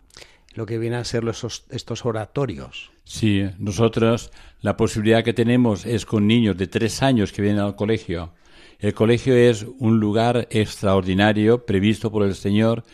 lo 0.54 0.66
que 0.66 0.78
vienen 0.78 0.98
a 0.98 1.04
ser 1.04 1.22
los, 1.22 1.64
estos 1.70 2.04
oratorios. 2.04 2.90
Sí, 3.04 3.48
nosotros 3.58 4.32
la 4.60 4.76
posibilidad 4.76 5.22
que 5.22 5.32
tenemos 5.32 5.86
es 5.86 6.04
con 6.04 6.26
niños 6.26 6.56
de 6.56 6.66
tres 6.66 7.02
años 7.02 7.32
que 7.32 7.42
vienen 7.42 7.60
al 7.60 7.76
colegio. 7.76 8.32
El 8.78 8.94
colegio 8.94 9.34
es 9.34 9.66
un 9.78 9.98
lugar 9.98 10.46
extraordinario 10.50 11.66
previsto 11.66 12.12
por 12.12 12.24
el 12.24 12.34
Señor 12.34 12.84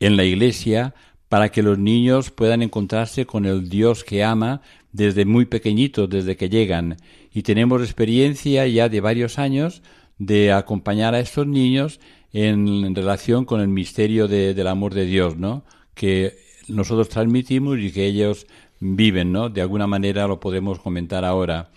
en 0.00 0.16
la 0.16 0.24
iglesia 0.24 0.94
para 1.28 1.50
que 1.50 1.62
los 1.62 1.78
niños 1.78 2.30
puedan 2.30 2.62
encontrarse 2.62 3.24
con 3.24 3.46
el 3.46 3.68
Dios 3.68 4.02
que 4.04 4.24
ama 4.24 4.62
desde 4.92 5.24
muy 5.24 5.44
pequeñitos, 5.44 6.08
desde 6.08 6.36
que 6.36 6.48
llegan 6.48 6.96
y 7.36 7.42
tenemos 7.42 7.82
experiencia 7.82 8.66
ya 8.66 8.88
de 8.88 9.02
varios 9.02 9.38
años 9.38 9.82
de 10.16 10.52
acompañar 10.52 11.14
a 11.14 11.20
estos 11.20 11.46
niños 11.46 12.00
en, 12.32 12.94
relación 12.94 13.44
con 13.44 13.60
el 13.60 13.68
misterio 13.68 14.26
del 14.26 14.66
amor 14.66 14.94
de 14.94 15.04
Dios, 15.04 15.36
¿no? 15.36 15.62
Que 15.92 16.38
nosotros 16.66 17.10
transmitimos 17.10 17.78
y 17.78 17.92
que 17.92 18.06
ellos 18.06 18.46
viven, 18.80 19.32
¿no? 19.32 19.50
De 19.50 19.60
alguna 19.60 19.86
manera 19.86 20.26
lo 20.26 20.40
podemos 20.40 20.78
comentar 20.78 21.26
ahora. 21.26 21.70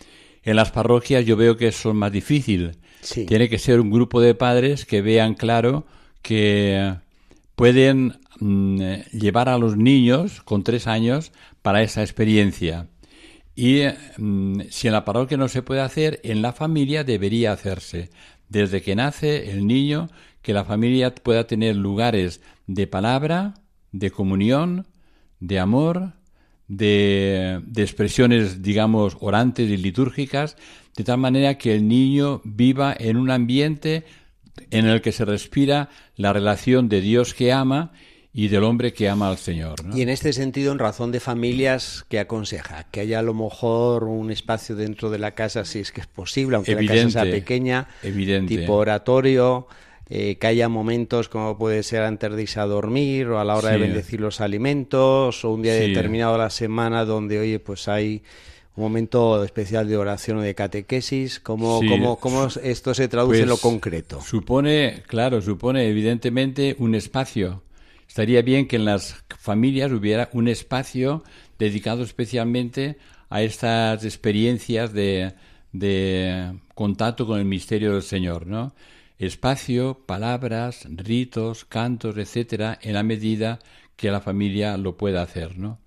En 0.43 0.55
las 0.55 0.71
parroquias 0.71 1.25
yo 1.25 1.35
veo 1.35 1.57
que 1.57 1.67
eso 1.67 1.89
es 1.89 1.95
más 1.95 2.13
difícil. 2.13 2.78
Tiene 3.27 3.49
que 3.49 3.59
ser 3.59 3.79
un 3.79 3.91
grupo 3.91 4.21
de 4.21 4.35
padres 4.35 4.85
que 4.85 5.01
vean 5.01 5.33
claro 5.33 5.85
que 6.21 6.95
pueden 7.55 8.19
mm, 8.39 8.81
llevar 9.11 9.49
a 9.49 9.57
los 9.57 9.77
niños 9.77 10.41
con 10.41 10.63
tres 10.63 10.87
años 10.87 11.31
para 11.61 11.81
esa 11.81 12.01
experiencia. 12.01 12.87
Y 13.55 13.81
mm, 14.17 14.61
si 14.69 14.87
en 14.87 14.93
la 14.93 15.05
parroquia 15.05 15.37
no 15.37 15.47
se 15.47 15.61
puede 15.61 15.81
hacer, 15.81 16.19
en 16.23 16.41
la 16.41 16.53
familia 16.53 17.03
debería 17.03 17.51
hacerse. 17.51 18.09
Desde 18.47 18.81
que 18.81 18.95
nace 18.95 19.51
el 19.51 19.67
niño, 19.67 20.07
que 20.41 20.53
la 20.53 20.65
familia 20.65 21.13
pueda 21.13 21.45
tener 21.47 21.75
lugares 21.75 22.41
de 22.67 22.87
palabra, 22.87 23.55
de 23.91 24.11
comunión, 24.11 24.87
de 25.39 25.59
amor, 25.59 26.13
de, 26.69 27.59
de, 27.65 27.81
expresiones, 27.81 28.61
digamos, 28.61 29.17
orantes 29.19 29.69
y 29.69 29.75
litúrgicas, 29.75 30.55
de 30.95 31.03
tal 31.03 31.17
manera 31.17 31.57
que 31.57 31.75
el 31.75 31.87
niño 31.87 32.41
viva 32.45 32.95
en 32.97 33.17
un 33.17 33.31
ambiente 33.31 34.05
en 34.71 34.85
el 34.85 35.01
que 35.01 35.11
se 35.11 35.25
respira 35.25 35.89
la 36.15 36.31
relación 36.31 36.87
de 36.87 37.01
Dios 37.01 37.33
que 37.33 37.51
ama 37.51 37.91
y 38.31 38.47
del 38.47 38.63
hombre 38.63 38.93
que 38.93 39.09
ama 39.09 39.29
al 39.29 39.37
Señor. 39.37 39.75
Y 39.93 40.01
en 40.01 40.09
este 40.09 40.33
sentido, 40.33 40.71
en 40.71 40.79
razón 40.79 41.11
de 41.11 41.19
familias, 41.19 42.05
¿qué 42.09 42.19
aconseja? 42.19 42.85
Que 42.91 43.01
haya 43.01 43.19
a 43.19 43.21
lo 43.23 43.33
mejor 43.33 44.03
un 44.03 44.31
espacio 44.31 44.75
dentro 44.75 45.09
de 45.09 45.17
la 45.17 45.31
casa, 45.31 45.65
si 45.65 45.79
es 45.79 45.91
que 45.91 46.01
es 46.01 46.07
posible, 46.07 46.55
aunque 46.55 46.75
la 46.75 46.85
casa 46.85 47.09
sea 47.09 47.23
pequeña, 47.23 47.87
tipo 48.47 48.73
oratorio, 48.75 49.67
eh, 50.09 50.37
que 50.37 50.47
haya 50.47 50.69
momentos 50.69 51.29
como 51.29 51.57
puede 51.57 51.83
ser 51.83 52.03
antes 52.03 52.31
de 52.31 52.41
irse 52.41 52.59
a 52.59 52.65
dormir 52.65 53.27
o 53.27 53.39
a 53.39 53.45
la 53.45 53.55
hora 53.55 53.71
de 53.71 53.77
bendecir 53.77 54.19
los 54.21 54.41
alimentos 54.41 55.45
o 55.45 55.51
un 55.51 55.61
día 55.61 55.73
determinado 55.73 56.33
de 56.33 56.39
la 56.39 56.49
semana 56.49 57.05
donde, 57.05 57.39
oye, 57.39 57.59
pues 57.59 57.87
hay 57.87 58.23
un 58.75 58.83
momento 58.83 59.43
especial 59.43 59.87
de 59.87 59.97
oración 59.97 60.37
o 60.37 60.41
de 60.41 60.55
catequesis. 60.55 61.39
¿Cómo, 61.39 61.81
cómo, 62.19 62.47
esto 62.63 62.93
se 62.93 63.07
traduce 63.07 63.41
en 63.41 63.49
lo 63.49 63.55
pues 63.55 63.61
concreto? 63.61 64.21
Supone, 64.21 65.03
claro, 65.07 65.41
supone 65.41 65.87
evidentemente 65.87 66.75
un 66.79 66.95
espacio 66.95 67.61
estaría 68.09 68.41
bien 68.41 68.67
que 68.67 68.75
en 68.75 68.85
las 68.85 69.23
familias 69.37 69.91
hubiera 69.91 70.29
un 70.33 70.47
espacio 70.47 71.23
dedicado 71.59 72.03
especialmente 72.03 72.97
a 73.29 73.43
estas 73.43 74.03
experiencias 74.03 74.91
de, 74.91 75.33
contacto 76.73 77.27
con 77.27 77.39
el 77.39 77.45
misterio 77.45 77.93
del 77.93 78.01
Señor, 78.01 78.47
¿no? 78.47 78.73
Espacio, 79.19 80.05
palabras, 80.05 80.87
ritos, 80.89 81.65
cantos, 81.65 82.17
etcétera, 82.17 82.79
en 82.81 82.93
la 82.93 83.03
medida 83.03 83.59
que 83.95 84.11
la 84.11 84.21
familia 84.21 84.77
lo 84.77 84.95
pueda 84.97 85.21
hacer, 85.21 85.57
¿no? 85.57 85.79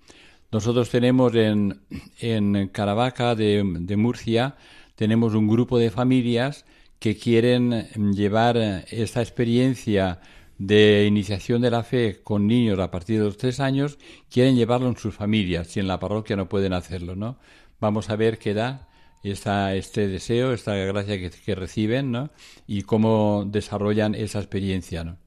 Nosotros 0.51 0.91
tenemos 0.91 1.33
en, 1.33 1.81
en 2.19 2.67
Caravaca 2.67 3.33
de, 3.33 3.63
Murcia, 3.97 4.55
tenemos 4.95 5.33
un 5.33 5.47
grupo 5.47 5.79
de 5.79 5.89
familias 5.89 6.65
que 6.99 7.17
quieren 7.17 7.89
llevar 8.13 8.57
esta 8.91 9.21
experiencia 9.23 10.21
de 10.59 11.05
iniciación 11.07 11.63
de 11.63 11.71
la 11.71 11.81
fe 11.81 12.21
con 12.23 12.45
niños 12.45 12.77
a 12.77 12.91
partir 12.91 13.17
de 13.17 13.25
los 13.25 13.37
tres 13.37 13.59
años 13.59 13.97
quieren 14.29 14.55
llevarlo 14.55 14.87
en 14.87 14.95
sus 14.95 15.15
familias 15.15 15.67
si 15.67 15.79
en 15.79 15.87
la 15.87 15.99
parroquia 15.99 16.35
no 16.35 16.47
pueden 16.47 16.73
hacerlo, 16.73 17.15
¿no? 17.15 17.39
Vamos 17.79 18.11
a 18.11 18.15
ver 18.15 18.37
qué 18.37 18.53
da 18.53 18.87
esta, 19.23 19.75
este 19.75 20.07
deseo, 20.07 20.53
esta 20.53 20.75
gracia 20.75 21.17
que, 21.17 21.55
reciben, 21.55 22.11
¿no? 22.11 22.29
Y 22.67 22.83
cómo 22.83 23.45
desarrollan 23.47 24.15
esa 24.15 24.39
experiencia, 24.39 25.03
¿no? 25.03 25.17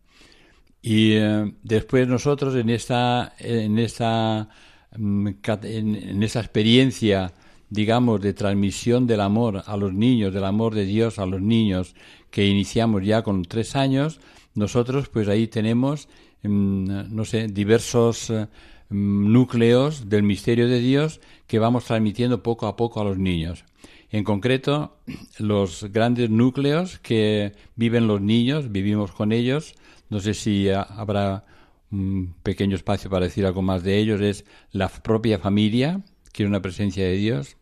Y 0.82 1.14
eh, 1.14 1.52
después 1.62 2.06
nosotros 2.06 2.54
en 2.54 2.70
esta, 2.70 3.34
en 3.38 3.78
esta, 3.78 4.48
mm, 4.96 5.28
en 5.62 6.22
esa 6.22 6.40
experiencia, 6.40 7.32
digamos, 7.70 8.20
de 8.20 8.34
transmisión 8.34 9.06
del 9.06 9.20
amor 9.20 9.62
a 9.66 9.76
los 9.76 9.92
niños, 9.92 10.32
del 10.32 10.44
amor 10.44 10.74
de 10.74 10.84
Dios 10.84 11.18
a 11.18 11.26
los 11.26 11.40
niños, 11.40 11.94
que 12.30 12.46
iniciamos 12.46 13.04
ya 13.04 13.22
con 13.22 13.42
tres 13.42 13.76
años, 13.76 14.20
nosotros 14.54 15.08
pues 15.08 15.28
ahí 15.28 15.48
tenemos, 15.48 16.08
mm, 16.42 17.14
no 17.14 17.24
sé, 17.24 17.48
diversos 17.48 18.30
eh, 18.30 18.46
mm, 18.90 19.32
núcleos 19.32 20.08
del 20.08 20.22
misterio 20.22 20.68
de 20.68 20.80
Dios 20.80 21.20
que 21.46 21.58
vamos 21.58 21.84
transmitiendo 21.84 22.42
poco 22.42 22.66
a 22.66 22.76
poco 22.76 23.00
a 23.00 23.04
los 23.04 23.18
niños. 23.18 23.64
En 24.10 24.24
concreto, 24.24 24.98
los 25.38 25.84
grandes 25.92 26.30
núcleos 26.30 26.98
que 27.00 27.52
viven 27.74 28.06
los 28.06 28.20
niños, 28.20 28.70
vivimos 28.70 29.10
con 29.12 29.32
ellos, 29.32 29.74
no 30.08 30.20
sé 30.20 30.34
si 30.34 30.68
habrá 30.70 31.44
un 31.90 32.34
pequeño 32.42 32.76
espacio 32.76 33.10
para 33.10 33.26
decir 33.26 33.46
algo 33.46 33.62
más 33.62 33.82
de 33.82 33.98
ellos, 33.98 34.20
es 34.20 34.44
la 34.70 34.88
propia 34.88 35.38
familia, 35.38 36.02
que 36.32 36.44
es 36.44 36.48
una 36.48 36.62
presencia 36.62 37.04
de 37.04 37.16
Dios, 37.16 37.56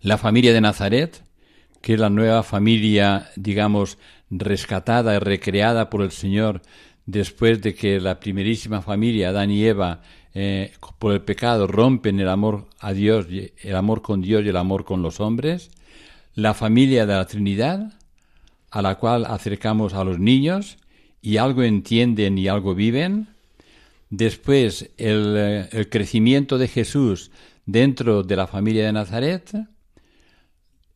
la 0.00 0.18
familia 0.18 0.52
de 0.52 0.60
Nazaret, 0.60 1.22
que 1.80 1.94
es 1.94 2.00
la 2.00 2.10
nueva 2.10 2.42
familia, 2.42 3.30
digamos, 3.36 3.98
rescatada 4.30 5.14
y 5.14 5.18
recreada 5.18 5.88
por 5.88 6.02
el 6.02 6.10
Señor 6.10 6.62
después 7.06 7.62
de 7.62 7.74
que 7.74 8.00
la 8.00 8.18
primerísima 8.18 8.82
familia, 8.82 9.28
Adán 9.28 9.50
y 9.50 9.64
Eva, 9.64 10.02
eh, 10.38 10.74
por 10.98 11.14
el 11.14 11.22
pecado 11.22 11.66
rompen 11.66 12.20
el 12.20 12.28
amor 12.28 12.68
a 12.78 12.92
Dios, 12.92 13.26
el 13.30 13.74
amor 13.74 14.02
con 14.02 14.20
Dios 14.20 14.44
y 14.44 14.50
el 14.50 14.58
amor 14.58 14.84
con 14.84 15.00
los 15.00 15.18
hombres, 15.18 15.70
la 16.34 16.52
familia 16.52 17.06
de 17.06 17.14
la 17.14 17.24
Trinidad, 17.24 17.94
a 18.70 18.82
la 18.82 18.96
cual 18.96 19.24
acercamos 19.24 19.94
a 19.94 20.04
los 20.04 20.18
niños 20.18 20.76
y 21.22 21.38
algo 21.38 21.62
entienden 21.62 22.36
y 22.36 22.48
algo 22.48 22.74
viven, 22.74 23.28
después 24.10 24.90
el, 24.98 25.36
eh, 25.38 25.88
crecimiento 25.90 26.58
de 26.58 26.68
Jesús 26.68 27.30
dentro 27.64 28.22
de 28.22 28.36
la 28.36 28.46
familia 28.46 28.84
de 28.84 28.92
Nazaret, 28.92 29.54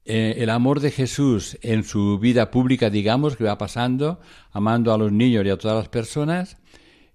eh, 0.04 0.34
el 0.36 0.50
amor 0.50 0.80
de 0.80 0.90
Jesús 0.90 1.56
en 1.62 1.84
su 1.84 2.18
vida 2.18 2.50
pública, 2.50 2.90
digamos, 2.90 3.38
que 3.38 3.44
va 3.44 3.56
pasando, 3.56 4.20
amando 4.52 4.92
a 4.92 4.98
los 4.98 5.10
niños 5.12 5.46
y 5.46 5.48
a 5.48 5.56
todas 5.56 5.78
las 5.78 5.88
personas, 5.88 6.59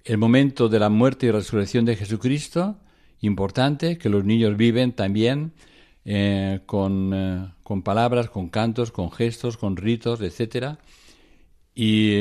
el 0.06 0.18
momento 0.18 0.70
de 0.70 0.80
la 0.80 0.90
muerte 0.90 1.26
y 1.26 1.32
resurrección 1.32 1.84
de 1.84 1.96
Jesucristo, 1.96 2.78
importante, 3.22 3.98
que 3.98 4.10
los 4.10 4.24
niños 4.24 4.56
viven 4.56 4.94
también 4.94 5.52
eh, 6.06 6.60
con, 6.68 7.12
eh, 7.14 7.48
con, 7.64 7.82
palabras, 7.82 8.30
con 8.30 8.50
cantos, 8.50 8.92
con 8.92 9.12
gestos, 9.12 9.58
con 9.58 9.76
ritos, 9.76 10.22
etc. 10.22 10.78
Y, 11.74 12.20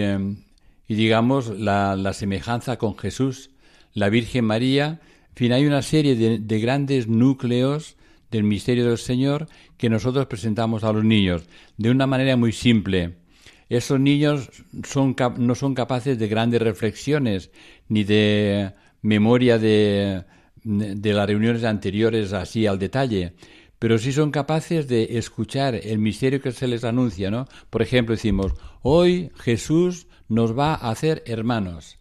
y 0.88 0.94
digamos, 0.94 1.50
la, 1.50 2.12
semejanza 2.14 2.78
con 2.78 2.96
Jesús, 2.96 3.50
la 3.92 4.08
Virgen 4.08 4.46
María, 4.46 5.00
en 5.28 5.36
fin, 5.36 5.52
hay 5.52 5.66
una 5.66 5.82
serie 5.82 6.16
de 6.16 6.60
grandes 6.60 7.06
núcleos 7.06 7.96
del 8.30 8.44
misterio 8.44 8.88
del 8.88 8.98
Señor 8.98 9.46
que 9.76 9.90
nosotros 9.90 10.26
presentamos 10.26 10.84
a 10.84 10.92
los 10.92 11.04
niños 11.04 11.44
de 11.76 11.90
una 11.90 12.06
manera 12.06 12.36
muy 12.36 12.52
simple. 12.52 13.23
Esos 13.68 13.98
niños 13.98 14.50
no 14.72 15.54
son 15.54 15.74
capaces 15.74 16.18
de 16.18 16.28
grandes 16.28 16.60
reflexiones 16.60 17.50
ni 17.88 18.04
de 18.04 18.72
memoria 19.02 19.58
de, 19.58 20.24
de 20.64 21.12
las 21.12 21.26
reuniones 21.26 21.64
anteriores 21.64 22.32
así 22.32 22.66
al 22.66 22.78
detalle, 22.78 23.34
pero 23.78 23.98
sí 23.98 24.12
son 24.12 24.30
capaces 24.30 24.88
de 24.88 25.18
escuchar 25.18 25.74
el 25.74 25.98
misterio 25.98 26.40
que 26.40 26.52
se 26.52 26.66
les 26.66 26.84
anuncia, 26.84 27.30
¿no? 27.30 27.46
Por 27.70 27.82
ejemplo, 27.82 28.14
decimos, 28.14 28.54
hoy 28.82 29.30
Jesús 29.36 30.06
nos 30.28 30.58
va 30.58 30.74
a 30.74 30.90
hacer 30.90 31.22
hermanos. 31.26 31.98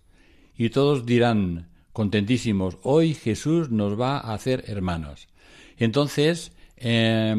Y 0.55 0.70
todos 0.70 1.05
dirán, 1.05 1.70
contentísimos, 1.91 2.77
hoy 2.84 3.13
Jesús 3.13 3.70
nos 3.70 4.00
va 4.00 4.17
a 4.17 4.34
hacer 4.34 4.63
hermanos. 4.67 5.27
Entonces, 5.77 6.53
eh, 6.77 7.36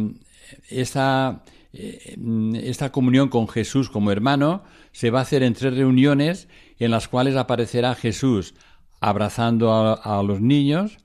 esta 1.75 2.93
comunión 2.93 3.29
con 3.29 3.49
Jesús 3.49 3.91
como 3.91 4.13
hermano 4.13 4.63
se 4.93 5.11
va 5.11 5.19
a 5.21 5.23
hacer 5.23 5.43
en 5.43 5.55
tres 5.55 5.75
reuniones 5.75 6.49
en 6.79 6.91
las 6.91 7.09
cuales 7.09 7.37
aparecerá 7.37 7.95
Jesús 7.95 8.55
abrazando 9.01 9.73
a, 9.73 10.23
los 10.23 10.41
niños, 10.41 10.99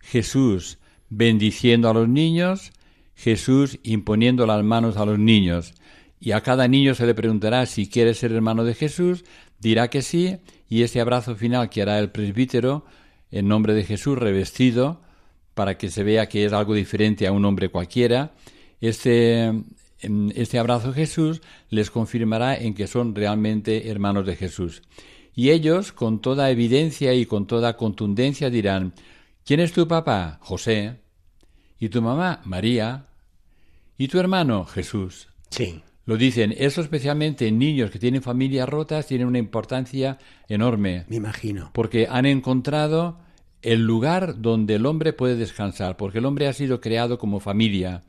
Jesús 0.00 0.78
bendiciendo 1.08 1.88
a 1.88 1.94
los 1.94 2.08
niños, 2.08 2.72
Jesús 3.14 3.78
imponiendo 3.82 4.46
las 4.46 4.62
manos 4.62 4.96
a 4.96 5.04
los 5.04 5.18
niños. 5.18 5.74
Y 6.20 6.32
a 6.32 6.40
cada 6.42 6.68
niño 6.68 6.94
se 6.94 7.06
le 7.06 7.14
preguntará 7.14 7.66
si 7.66 7.88
quiere 7.88 8.14
ser 8.14 8.32
hermano 8.32 8.64
de 8.64 8.74
Jesús, 8.74 9.24
dirá 9.58 9.88
que 9.88 10.02
sí, 10.02 10.36
y 10.68 10.82
ese 10.82 11.00
abrazo 11.00 11.34
final 11.34 11.68
que 11.68 11.82
hará 11.82 11.98
el 11.98 12.10
presbítero 12.10 12.84
en 13.30 13.48
nombre 13.48 13.74
de 13.74 13.84
Jesús 13.84 14.16
revestido 14.16 15.02
para 15.54 15.76
que 15.76 15.90
se 15.90 16.04
vea 16.04 16.28
que 16.28 16.44
es 16.44 16.52
algo 16.52 16.74
diferente 16.74 17.26
a 17.26 17.32
un 17.32 17.44
hombre 17.44 17.70
cualquiera, 17.70 18.34
este, 18.80 19.52
este 20.34 20.58
abrazo 20.58 20.88
de 20.88 20.94
Jesús 20.94 21.42
les 21.70 21.90
confirmará 21.90 22.56
en 22.56 22.74
que 22.74 22.86
son 22.86 23.14
realmente 23.14 23.88
hermanos 23.88 24.26
de 24.26 24.36
Jesús. 24.36 24.82
Y 25.34 25.50
ellos, 25.50 25.92
con 25.92 26.20
toda 26.20 26.50
evidencia 26.50 27.14
y 27.14 27.26
con 27.26 27.46
toda 27.46 27.76
contundencia, 27.76 28.50
dirán, 28.50 28.92
¿quién 29.44 29.60
es 29.60 29.72
tu 29.72 29.88
papá? 29.88 30.38
José. 30.42 31.00
¿Y 31.78 31.88
tu 31.88 32.02
mamá? 32.02 32.42
María. 32.44 33.06
¿Y 33.96 34.08
tu 34.08 34.18
hermano? 34.18 34.64
Jesús. 34.64 35.28
Sí. 35.50 35.82
Lo 36.04 36.16
dicen, 36.16 36.54
eso 36.58 36.80
especialmente 36.80 37.46
en 37.46 37.58
niños 37.58 37.90
que 37.90 37.98
tienen 37.98 38.22
familias 38.22 38.68
rotas 38.68 39.06
tiene 39.06 39.24
una 39.24 39.38
importancia 39.38 40.18
enorme. 40.48 41.04
Me 41.08 41.16
imagino. 41.16 41.70
Porque 41.72 42.08
han 42.10 42.26
encontrado 42.26 43.18
el 43.62 43.86
lugar 43.86 44.40
donde 44.42 44.74
el 44.74 44.86
hombre 44.86 45.12
puede 45.12 45.36
descansar, 45.36 45.96
porque 45.96 46.18
el 46.18 46.26
hombre 46.26 46.48
ha 46.48 46.52
sido 46.52 46.80
creado 46.80 47.18
como 47.18 47.38
familia. 47.38 48.02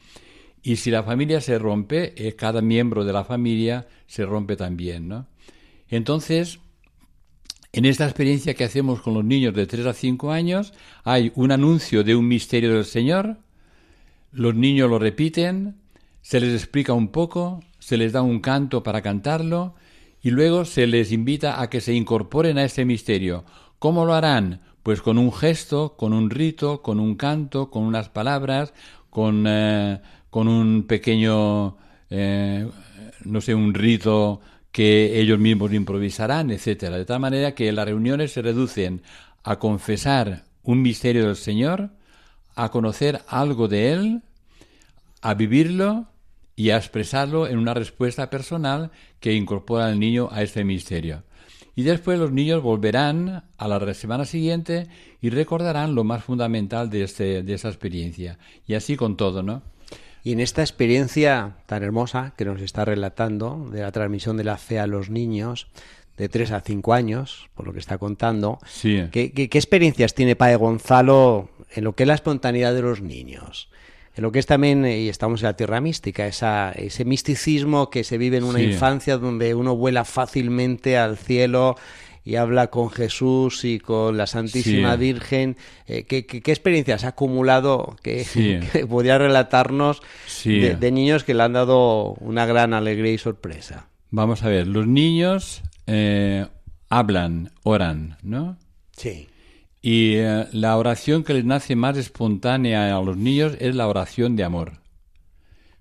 Y 0.64 0.78
si 0.78 0.90
la 0.90 1.04
familia 1.04 1.42
se 1.42 1.60
rompe, 1.60 2.14
eh, 2.16 2.36
cada 2.36 2.62
miembro 2.62 3.04
de 3.04 3.12
la 3.12 3.26
familia 3.26 3.86
se 4.08 4.26
rompe 4.26 4.56
también, 4.56 5.10
¿no? 5.10 5.28
Entonces, 5.90 6.60
en 7.74 7.86
esta 7.86 8.06
experiencia 8.06 8.54
que 8.54 8.64
hacemos 8.64 9.02
con 9.02 9.14
los 9.14 9.26
niños 9.26 9.54
de 9.54 9.68
3 9.68 9.86
a 9.88 9.94
5 9.94 10.32
años, 10.32 10.74
hay 11.04 11.34
un 11.36 11.52
anuncio 11.52 12.04
de 12.04 12.16
un 12.16 12.28
misterio 12.28 12.74
del 12.74 12.86
Señor, 12.86 13.38
los 14.32 14.56
niños 14.56 14.90
lo 14.90 15.00
repiten, 15.00 15.76
se 16.22 16.40
les 16.40 16.54
explica 16.54 16.94
un 16.94 17.10
poco, 17.10 17.62
se 17.80 17.98
les 17.98 18.14
da 18.14 18.22
un 18.22 18.40
canto 18.40 18.84
para 18.84 19.02
cantarlo, 19.02 19.76
y 20.22 20.30
luego 20.30 20.64
se 20.64 20.88
les 20.88 21.12
invita 21.12 21.62
a 21.62 21.70
que 21.70 21.82
se 21.82 21.94
incorporen 21.94 22.58
a 22.58 22.64
ese 22.64 22.86
misterio. 22.86 23.44
¿Cómo 23.80 24.06
lo 24.06 24.14
harán? 24.14 24.62
Pues 24.82 25.02
con 25.02 25.18
un 25.18 25.34
gesto, 25.34 25.98
con 25.98 26.14
un 26.14 26.30
rito, 26.30 26.82
con 26.82 27.02
un 27.02 27.16
canto, 27.16 27.70
con 27.70 27.84
unas 27.84 28.08
palabras, 28.08 28.74
con, 29.10 29.46
eh, 29.48 30.00
con 30.34 30.48
un 30.48 30.88
pequeño, 30.88 31.78
eh, 32.10 32.68
no 33.24 33.40
sé, 33.40 33.54
un 33.54 33.72
rito 33.72 34.42
que 34.72 35.20
ellos 35.20 35.38
mismos 35.38 35.72
improvisarán, 35.72 36.50
etcétera. 36.50 36.98
De 36.98 37.06
tal 37.06 37.20
manera 37.20 37.54
que 37.54 37.72
las 37.72 37.86
reuniones 37.86 38.32
se 38.34 38.42
reducen 38.42 39.04
a 39.44 39.60
confesar 39.60 40.46
un 40.64 40.82
misterio 40.82 41.28
del 41.28 41.36
Señor, 41.36 41.92
a 42.56 42.72
conocer 42.72 43.22
algo 43.28 43.68
de 43.68 43.92
Él, 43.92 44.24
a 45.22 45.36
vivirlo 45.36 46.08
y 46.56 46.72
a 46.72 46.78
expresarlo 46.78 47.48
en 47.48 47.60
una 47.60 47.76
respuesta 47.76 48.32
personal 48.32 48.90
que 49.20 49.34
incorpora 49.34 49.86
al 49.86 50.00
niño 50.00 50.30
a 50.32 50.42
este 50.42 50.64
misterio. 50.64 51.22
Y 51.76 51.84
después 51.84 52.18
los 52.18 52.32
niños 52.32 52.64
volverán 52.64 53.44
a 53.56 53.68
la 53.68 53.94
semana 53.94 54.26
siguiente 54.26 54.88
y 55.22 55.30
recordarán 55.30 55.94
lo 55.94 56.04
más 56.04 56.24
fundamental 56.24 56.90
de, 56.90 57.04
este, 57.04 57.44
de 57.44 57.54
esa 57.54 57.68
experiencia. 57.68 58.40
Y 58.66 58.74
así 58.74 58.98
con 58.98 59.16
todo, 59.16 59.44
¿no? 59.44 59.62
Y 60.24 60.32
en 60.32 60.40
esta 60.40 60.62
experiencia 60.62 61.58
tan 61.66 61.84
hermosa 61.84 62.34
que 62.38 62.46
nos 62.46 62.62
está 62.62 62.86
relatando 62.86 63.70
de 63.72 63.82
la 63.82 63.92
transmisión 63.92 64.38
de 64.38 64.46
la 64.46 64.58
fe 64.58 64.80
a 64.80 64.88
los 64.88 65.10
niños, 65.10 65.68
de 66.18 66.30
3 66.30 66.52
a 66.52 66.62
5 66.62 66.94
años, 66.94 67.50
por 67.56 67.66
lo 67.66 67.74
que 67.74 67.80
está 67.80 67.98
contando, 67.98 68.60
sí. 68.66 69.04
¿qué, 69.12 69.32
qué, 69.32 69.44
experiencias 69.44 70.14
tiene 70.14 70.36
Padre 70.36 70.58
Gonzalo 70.58 71.50
en 71.72 71.84
lo 71.84 71.94
que 71.94 72.04
es 72.04 72.08
la 72.08 72.14
espontaneidad 72.14 72.74
de 72.74 72.84
los 72.84 73.02
niños? 73.02 73.70
En 74.16 74.22
lo 74.22 74.32
que 74.32 74.40
es 74.40 74.46
también, 74.46 74.86
y 74.86 75.10
estamos 75.10 75.42
en 75.42 75.48
la 75.48 75.58
tierra 75.58 75.82
mística, 75.82 76.28
esa, 76.28 76.72
ese 76.72 77.04
misticismo 77.04 77.90
que 77.90 78.04
se 78.04 78.20
vive 78.20 78.38
en 78.38 78.44
una 78.44 78.62
infancia 78.62 79.18
donde 79.18 79.56
uno 79.56 79.76
vuela 79.76 80.06
fácilmente 80.06 80.98
al 80.98 81.18
cielo 81.18 81.76
y 82.26 82.36
habla 82.36 82.68
con 82.68 82.90
Jesús 82.90 83.66
y 83.66 83.80
con 83.80 84.18
la 84.18 84.28
Santísima 84.28 84.96
Virgen. 84.96 85.58
Eh, 85.88 86.04
¿qué, 86.04 86.26
experiencias 86.46 87.04
ha 87.04 87.10
acumulado 87.10 87.98
que, 88.02 88.26
podría 88.90 89.18
relatarnos 89.18 90.02
de, 90.46 90.92
niños 90.92 91.24
que 91.24 91.34
le 91.34 91.44
han 91.44 91.54
dado 91.54 92.14
una 92.20 92.46
gran 92.46 92.74
alegría 92.74 93.14
y 93.14 93.18
sorpresa? 93.18 93.88
Vamos 94.10 94.44
a 94.44 94.50
ver, 94.50 94.68
los 94.68 94.88
niños 94.88 95.64
eh, 95.88 96.48
hablan, 96.90 97.52
oran, 97.64 98.18
¿no? 98.22 98.58
Sí. 98.96 99.28
Y 99.82 100.16
eh, 100.16 100.48
la 100.54 100.78
oración 100.78 101.24
que 101.24 101.34
les 101.34 101.44
nace 101.44 101.76
más 101.76 101.98
espontánea 101.98 102.96
a 102.96 103.02
los 103.02 103.18
niños 103.18 103.58
es 103.60 103.76
la 103.76 103.88
oración 103.88 104.36
de 104.36 104.46
amor. 104.46 104.84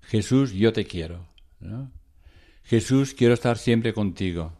Jesús, 0.01 0.51
yo 0.51 0.73
te 0.73 0.85
quiero. 0.85 1.25
Jesús, 2.63 3.13
quiero 3.13 3.33
estar 3.33 3.57
siempre 3.57 3.93
contigo. 3.93 4.51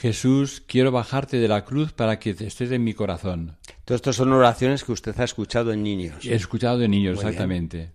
Jesús, 0.00 0.62
quiero 0.64 0.92
bajarte 0.92 1.38
de 1.38 1.48
la 1.48 1.64
cruz 1.64 1.92
para 1.92 2.20
que 2.20 2.30
estés 2.30 2.70
en 2.70 2.84
mi 2.84 2.94
corazón. 2.94 3.56
Todas 3.84 3.98
estas 3.98 4.16
son 4.16 4.32
oraciones 4.32 4.84
que 4.84 4.92
usted 4.92 5.18
ha 5.18 5.24
escuchado 5.24 5.72
en 5.72 5.82
niños. 5.82 6.24
He 6.24 6.34
escuchado 6.34 6.80
en 6.82 6.92
niños, 6.92 7.16
exactamente. 7.16 7.90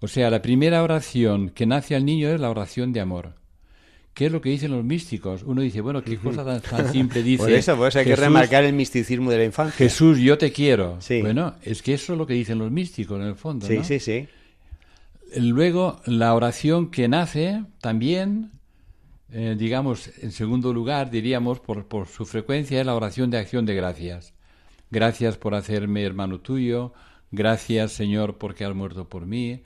O 0.00 0.06
sea, 0.06 0.28
la 0.28 0.42
primera 0.42 0.82
oración 0.82 1.48
que 1.48 1.64
nace 1.64 1.96
al 1.96 2.04
niño 2.04 2.28
es 2.28 2.40
la 2.40 2.50
oración 2.50 2.92
de 2.92 3.00
amor. 3.00 3.36
¿Qué 4.12 4.26
es 4.26 4.32
lo 4.32 4.42
que 4.42 4.50
dicen 4.50 4.70
los 4.70 4.84
místicos? 4.84 5.42
Uno 5.44 5.62
dice, 5.62 5.80
bueno, 5.80 6.02
qué 6.02 6.18
cosa 6.18 6.60
tan, 6.60 6.92
simple 6.92 7.22
dice. 7.22 7.42
Por 7.42 7.52
eso, 7.52 7.76
pues 7.76 7.96
hay 7.96 8.04
que 8.04 8.16
remarcar 8.16 8.64
el 8.64 8.74
misticismo 8.74 9.30
de 9.30 9.38
la 9.38 9.44
infancia. 9.44 9.76
Jesús, 9.76 10.18
yo 10.18 10.36
te 10.36 10.52
quiero. 10.52 10.98
Bueno, 11.22 11.54
es 11.62 11.80
que 11.82 11.94
eso 11.94 12.12
es 12.12 12.18
lo 12.18 12.26
que 12.26 12.34
dicen 12.34 12.58
los 12.58 12.70
místicos 12.70 13.18
en 13.18 13.26
el 13.26 13.34
fondo. 13.34 13.66
Sí, 13.66 13.80
sí, 13.82 13.98
sí. 13.98 14.28
Luego, 15.36 16.00
la 16.04 16.34
oración 16.34 16.90
que 16.90 17.08
nace 17.08 17.64
también, 17.80 18.52
eh, 19.30 19.56
digamos, 19.58 20.10
en 20.22 20.32
segundo 20.32 20.72
lugar, 20.72 21.10
diríamos, 21.10 21.60
por, 21.60 21.86
por 21.86 22.06
su 22.06 22.26
frecuencia, 22.26 22.80
es 22.80 22.86
la 22.86 22.94
oración 22.94 23.30
de 23.30 23.38
acción 23.38 23.66
de 23.66 23.74
gracias. 23.74 24.34
Gracias 24.90 25.36
por 25.36 25.54
hacerme 25.54 26.04
hermano 26.04 26.40
tuyo. 26.40 26.92
Gracias, 27.32 27.92
Señor, 27.92 28.38
porque 28.38 28.64
has 28.64 28.74
muerto 28.74 29.08
por 29.08 29.26
mí. 29.26 29.62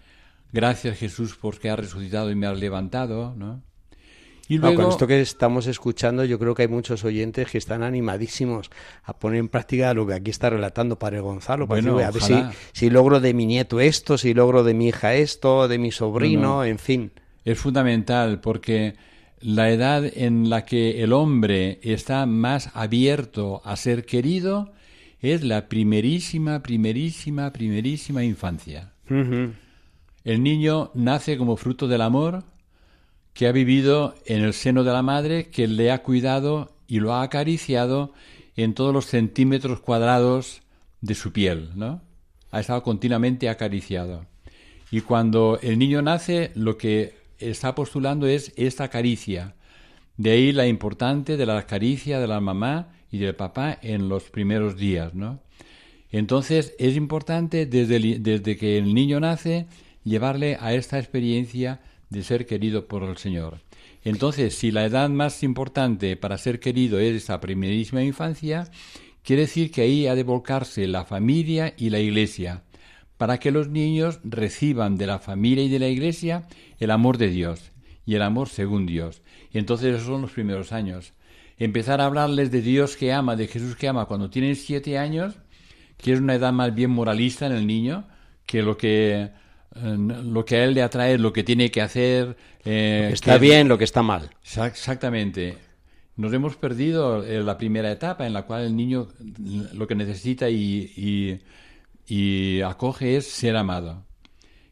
Gracias, 0.53 0.99
Jesús, 0.99 1.37
porque 1.41 1.71
has 1.71 1.79
resucitado 1.79 2.31
y 2.31 2.35
me 2.35 2.47
has 2.47 2.59
levantado, 2.59 3.35
¿no? 3.37 3.63
Y 4.49 4.59
luego... 4.59 4.83
con 4.83 4.91
esto 4.91 5.07
que 5.07 5.21
estamos 5.21 5.69
escuchando, 5.69 6.25
yo 6.25 6.37
creo 6.41 6.57
que 6.57 6.63
hay 6.63 6.69
muchos 6.69 7.05
oyentes 7.05 7.49
que 7.49 7.59
están 7.59 7.85
animadísimos 7.85 8.69
a 9.05 9.17
poner 9.17 9.39
en 9.39 9.49
práctica 9.49 9.95
lo 9.95 10.09
que 10.09 10.15
aquí 10.15 10.31
está 10.33 10.51
relatando 10.51 10.99
Padre 10.99 11.21
Gonzalo. 11.21 11.69
Bueno, 11.69 11.99
a 12.01 12.11
ver 12.11 12.51
si, 12.73 12.91
logro 12.91 13.21
de 13.21 13.33
mi 13.33 13.47
nieto 13.47 13.79
esto, 13.79 14.19
si 14.19 14.35
logro 14.35 14.65
de 14.65 14.75
mi 14.75 14.89
hija 14.89 15.15
esto, 15.15 15.69
de 15.69 15.79
mi 15.79 15.93
sobrino, 15.93 16.65
en 16.65 16.81
fin. 16.81 17.13
Es 17.45 17.61
fundamental 17.61 18.41
porque 18.41 18.97
la 19.41 19.71
edad 19.71 20.05
en 20.05 20.51
la 20.51 20.65
que 20.65 21.03
el 21.03 21.13
hombre 21.13 21.81
está 21.83 22.27
más 22.27 22.71
abierto 22.75 23.63
a 23.65 23.77
ser 23.77 24.05
querido 24.05 24.73
es 25.21 25.43
la 25.43 25.69
primerísima, 25.69 26.63
primerísima, 26.63 27.53
primerísima 27.53 28.25
infancia. 28.25 28.93
el 29.09 30.43
niño 30.43 30.91
nace 30.95 31.37
como 31.37 31.57
fruto 31.57 31.89
del 31.89 32.03
amor 32.03 32.45
que 33.33 33.47
ha 33.47 33.53
vivido 33.53 34.15
en 34.27 34.43
el 34.43 34.53
seno 34.53 34.85
de 34.85 34.93
la 34.93 35.03
madre, 35.03 35.49
que 35.49 35.67
le 35.67 35.91
ha 35.91 36.03
cuidado 36.03 36.77
y 36.87 37.01
lo 37.01 37.15
ha 37.15 37.23
acariciado 37.23 38.13
en 38.57 38.75
todos 38.75 38.93
los 38.93 39.07
centímetros 39.07 39.81
cuadrados 39.81 40.63
de 41.01 41.15
su 41.15 41.33
piel, 41.33 41.71
¿no? 41.75 42.03
Ha 42.51 42.61
estado 42.61 42.83
continuamente 42.83 43.49
acariciado. 43.49 44.27
Y 44.91 45.03
cuando 45.03 45.59
el 45.63 45.79
niño 45.79 46.03
nace, 46.03 46.51
lo 46.55 46.77
que 46.77 47.20
está 47.41 47.75
postulando 47.75 48.27
es 48.27 48.53
esta 48.57 48.89
caricia. 48.89 49.55
De 50.17 50.31
ahí 50.31 50.53
la 50.53 50.67
importante 50.67 51.37
de 51.37 51.47
la 51.47 51.67
caricia 51.67 52.21
de 52.21 52.29
la 52.29 52.41
mamá 52.41 52.89
y 53.11 53.19
del 53.19 53.35
papá 53.35 53.79
en 53.83 54.09
los 54.09 54.31
primeros 54.31 54.77
días, 54.77 55.15
¿no? 55.15 55.41
Entonces 56.13 56.75
es 56.79 56.97
importante 56.97 57.67
desde, 57.67 58.19
desde 58.19 58.57
que 58.57 58.79
el 58.79 58.95
niño 58.95 59.21
nace 59.21 59.67
llevarle 60.05 60.57
a 60.61 60.75
esta 60.75 60.99
experiencia 60.99 61.81
de 62.11 62.23
ser 62.23 62.47
querido 62.47 62.87
por 62.87 63.05
el 63.05 63.17
Señor. 63.17 63.61
Entonces, 64.03 64.55
si 64.55 64.71
la 64.71 64.85
edad 64.85 65.09
más 65.11 65.43
importante 65.43 66.17
para 66.17 66.39
ser 66.39 66.59
querido 66.59 66.99
es 66.99 67.15
esa 67.15 67.41
primerísima 67.41 68.03
infancia, 68.03 68.71
quiere 69.23 69.43
decir 69.43 69.71
que 69.71 69.83
ahí 69.83 70.07
ha 70.07 70.15
de 70.15 70.23
volcarse 70.23 70.87
la 70.87 71.05
familia 71.05 71.75
y 71.77 71.91
la 71.91 72.01
iglesia, 72.01 72.65
para 73.21 73.37
que 73.37 73.51
los 73.51 73.69
niños 73.69 74.19
reciban 74.25 74.97
de 74.97 75.07
la 75.07 75.19
familia 75.19 75.63
y 75.63 75.69
de 75.69 75.79
la 75.79 75.89
iglesia 75.89 76.49
el 76.79 76.91
amor 76.91 77.19
de 77.19 77.29
Dios 77.29 77.71
y 78.07 78.15
el 78.15 78.23
amor 78.23 78.49
según 78.49 78.87
Dios. 78.87 79.21
Y 79.53 79.59
entonces 79.59 79.95
esos 79.95 80.07
son 80.07 80.23
los 80.23 80.31
primeros 80.31 80.73
años. 80.73 81.13
Empezar 81.59 82.01
a 82.01 82.07
hablarles 82.07 82.51
de 82.51 82.63
Dios 82.63 82.97
que 82.97 83.13
ama, 83.13 83.37
de 83.37 83.47
Jesús 83.47 83.77
que 83.77 83.89
ama, 83.89 84.07
cuando 84.07 84.31
tienen 84.31 84.57
siete 84.57 84.97
años, 84.97 85.35
que 85.99 86.15
es 86.15 86.19
una 86.19 86.35
edad 86.35 86.55
más 86.55 86.75
bien 86.75 86.93
moralista 86.93 87.45
en 87.45 87.53
el 87.53 87.67
niño, 87.67 88.09
que 88.47 88.63
lo 88.63 88.79
que 88.79 89.21
eh, 89.21 89.97
lo 89.99 90.43
que 90.47 90.57
a 90.57 90.65
él 90.65 90.73
le 90.73 90.83
atrae 90.83 91.19
lo 91.19 91.35
que 91.35 91.45
tiene 91.45 91.71
que 91.71 91.83
hacer. 91.83 92.39
Eh, 92.65 93.11
está 93.13 93.37
bien, 93.37 93.69
lo 93.69 93.77
que 93.77 93.85
está 93.85 94.03
mal. 94.03 94.31
Exactamente. 94.43 95.59
Nos 96.17 96.33
hemos 96.33 96.57
perdido 96.57 97.23
eh, 97.23 97.43
la 97.43 97.59
primera 97.59 97.93
etapa 97.93 98.27
en 98.27 98.33
la 98.33 98.47
cual 98.47 98.65
el 98.65 98.75
niño 98.75 99.09
lo 99.75 99.87
que 99.87 99.95
necesita 99.95 100.49
y, 100.49 100.91
y 100.97 101.41
acoge 102.65 103.17
es 103.17 103.27
ser 103.27 103.57
amado. 103.57 104.05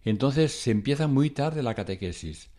Entonces 0.04 0.52
se 0.52 0.70
empieza 0.70 1.06
muy 1.06 1.30
tarde 1.30 1.62
la 1.62 1.74
catequesis. 1.74 2.50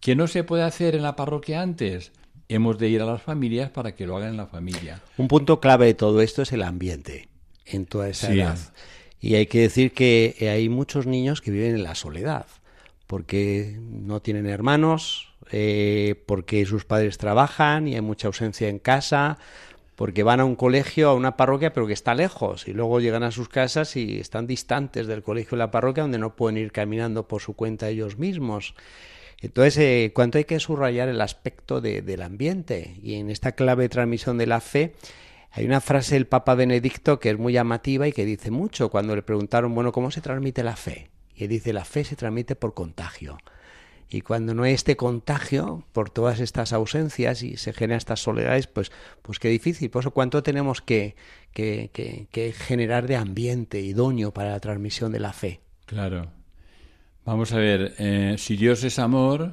¿Que 0.00 0.16
no 0.16 0.26
se 0.26 0.44
puede 0.44 0.62
hacer 0.62 0.94
en 0.94 1.02
la 1.02 1.16
parroquia 1.16 1.62
antes? 1.62 2.12
Hemos 2.48 2.78
de 2.78 2.88
ir 2.88 3.00
a 3.02 3.06
las 3.06 3.22
familias 3.22 3.70
para 3.70 3.94
que 3.94 4.06
lo 4.06 4.16
hagan 4.16 4.30
en 4.30 4.36
la 4.36 4.46
familia. 4.46 5.00
Un 5.16 5.28
punto 5.28 5.60
clave 5.60 5.86
de 5.86 5.94
todo 5.94 6.20
esto 6.20 6.42
es 6.42 6.52
el 6.52 6.62
ambiente 6.62 7.28
en 7.66 7.86
toda 7.86 8.08
esa 8.08 8.32
edad. 8.32 8.58
Y 9.20 9.36
hay 9.36 9.46
que 9.46 9.60
decir 9.60 9.92
que 9.92 10.34
hay 10.52 10.68
muchos 10.68 11.06
niños 11.06 11.40
que 11.40 11.52
viven 11.52 11.76
en 11.76 11.84
la 11.84 11.94
soledad, 11.94 12.46
porque 13.06 13.78
no 13.78 14.20
tienen 14.20 14.46
hermanos, 14.46 15.32
eh, 15.52 16.22
porque 16.26 16.64
sus 16.66 16.84
padres 16.84 17.18
trabajan 17.18 17.86
y 17.86 17.94
hay 17.94 18.00
mucha 18.00 18.26
ausencia 18.26 18.68
en 18.68 18.78
casa, 18.78 19.38
porque 19.96 20.22
van 20.22 20.40
a 20.40 20.44
un 20.44 20.56
colegio, 20.56 21.10
a 21.10 21.14
una 21.14 21.36
parroquia, 21.36 21.72
pero 21.72 21.86
que 21.86 21.92
está 21.92 22.14
lejos, 22.14 22.66
y 22.66 22.72
luego 22.72 23.00
llegan 23.00 23.22
a 23.22 23.30
sus 23.30 23.48
casas 23.48 23.96
y 23.96 24.18
están 24.18 24.46
distantes 24.46 25.06
del 25.06 25.22
colegio 25.22 25.56
y 25.56 25.58
la 25.58 25.70
parroquia, 25.70 26.02
donde 26.02 26.18
no 26.18 26.34
pueden 26.34 26.58
ir 26.58 26.72
caminando 26.72 27.28
por 27.28 27.42
su 27.42 27.54
cuenta 27.54 27.88
ellos 27.88 28.18
mismos. 28.18 28.74
Entonces, 29.40 29.76
eh, 29.78 30.12
¿cuánto 30.14 30.38
hay 30.38 30.44
que 30.44 30.60
subrayar 30.60 31.08
el 31.08 31.20
aspecto 31.20 31.80
del 31.80 32.22
ambiente? 32.22 32.96
Y 33.02 33.14
en 33.16 33.28
esta 33.28 33.52
clave 33.52 33.84
de 33.84 33.88
transmisión 33.88 34.38
de 34.38 34.46
la 34.46 34.60
fe, 34.60 34.94
hay 35.50 35.66
una 35.66 35.80
frase 35.80 36.14
del 36.14 36.26
Papa 36.26 36.54
Benedicto 36.54 37.18
que 37.18 37.30
es 37.30 37.38
muy 37.38 37.52
llamativa 37.52 38.08
y 38.08 38.12
que 38.12 38.24
dice 38.24 38.50
mucho 38.50 38.88
cuando 38.88 39.14
le 39.14 39.22
preguntaron, 39.22 39.74
bueno, 39.74 39.92
¿cómo 39.92 40.10
se 40.10 40.20
transmite 40.20 40.62
la 40.62 40.76
fe? 40.76 41.10
Y 41.34 41.44
él 41.44 41.50
dice, 41.50 41.72
la 41.72 41.84
fe 41.84 42.04
se 42.04 42.16
transmite 42.16 42.56
por 42.56 42.72
contagio. 42.72 43.36
Y 44.12 44.20
cuando 44.20 44.52
no 44.52 44.64
hay 44.64 44.74
este 44.74 44.94
contagio 44.94 45.84
por 45.92 46.10
todas 46.10 46.38
estas 46.40 46.74
ausencias 46.74 47.42
y 47.42 47.56
se 47.56 47.72
generan 47.72 47.96
estas 47.96 48.20
soledades, 48.20 48.66
pues, 48.66 48.92
pues 49.22 49.38
qué 49.38 49.48
difícil. 49.48 49.88
Por 49.88 50.02
eso, 50.02 50.10
¿cuánto 50.10 50.42
tenemos 50.42 50.82
que, 50.82 51.16
que, 51.54 51.90
que, 52.30 52.52
generar 52.52 53.06
de 53.06 53.16
ambiente 53.16 53.80
idóneo 53.80 54.30
para 54.34 54.50
la 54.50 54.60
transmisión 54.60 55.12
de 55.12 55.20
la 55.20 55.32
fe? 55.32 55.60
Claro. 55.86 56.30
Vamos 57.24 57.52
a 57.52 57.56
ver, 57.56 57.94
eh, 57.98 58.34
si 58.36 58.56
Dios 58.56 58.84
es 58.84 58.98
amor, 58.98 59.52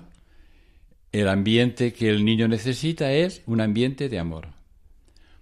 el 1.13 1.29
ambiente 1.29 1.93
que 1.93 2.09
el 2.09 2.25
niño 2.25 2.49
necesita 2.49 3.13
es 3.13 3.43
un 3.45 3.61
ambiente 3.61 4.09
de 4.09 4.19
amor. 4.19 4.49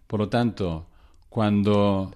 Por 0.05 0.19
lo 0.19 0.29
tanto, 0.29 0.85
cuando, 1.29 2.13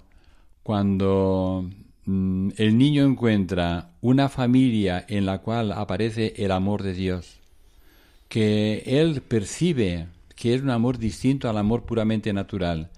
cuando 0.61 1.67
el 2.05 2.77
niño 2.77 3.05
encuentra 3.05 3.91
una 4.01 4.29
familia 4.29 5.05
en 5.07 5.25
la 5.25 5.39
cual 5.39 5.71
aparece 5.71 6.33
el 6.37 6.51
amor 6.51 6.83
de 6.83 6.93
Dios, 6.93 7.39
que 8.27 8.83
él 8.85 9.21
percibe 9.21 10.07
que 10.35 10.55
es 10.55 10.61
un 10.61 10.71
amor 10.71 10.97
distinto 10.97 11.49
al 11.49 11.57
amor 11.57 11.83
puramente 11.83 12.33
natural, 12.33 12.89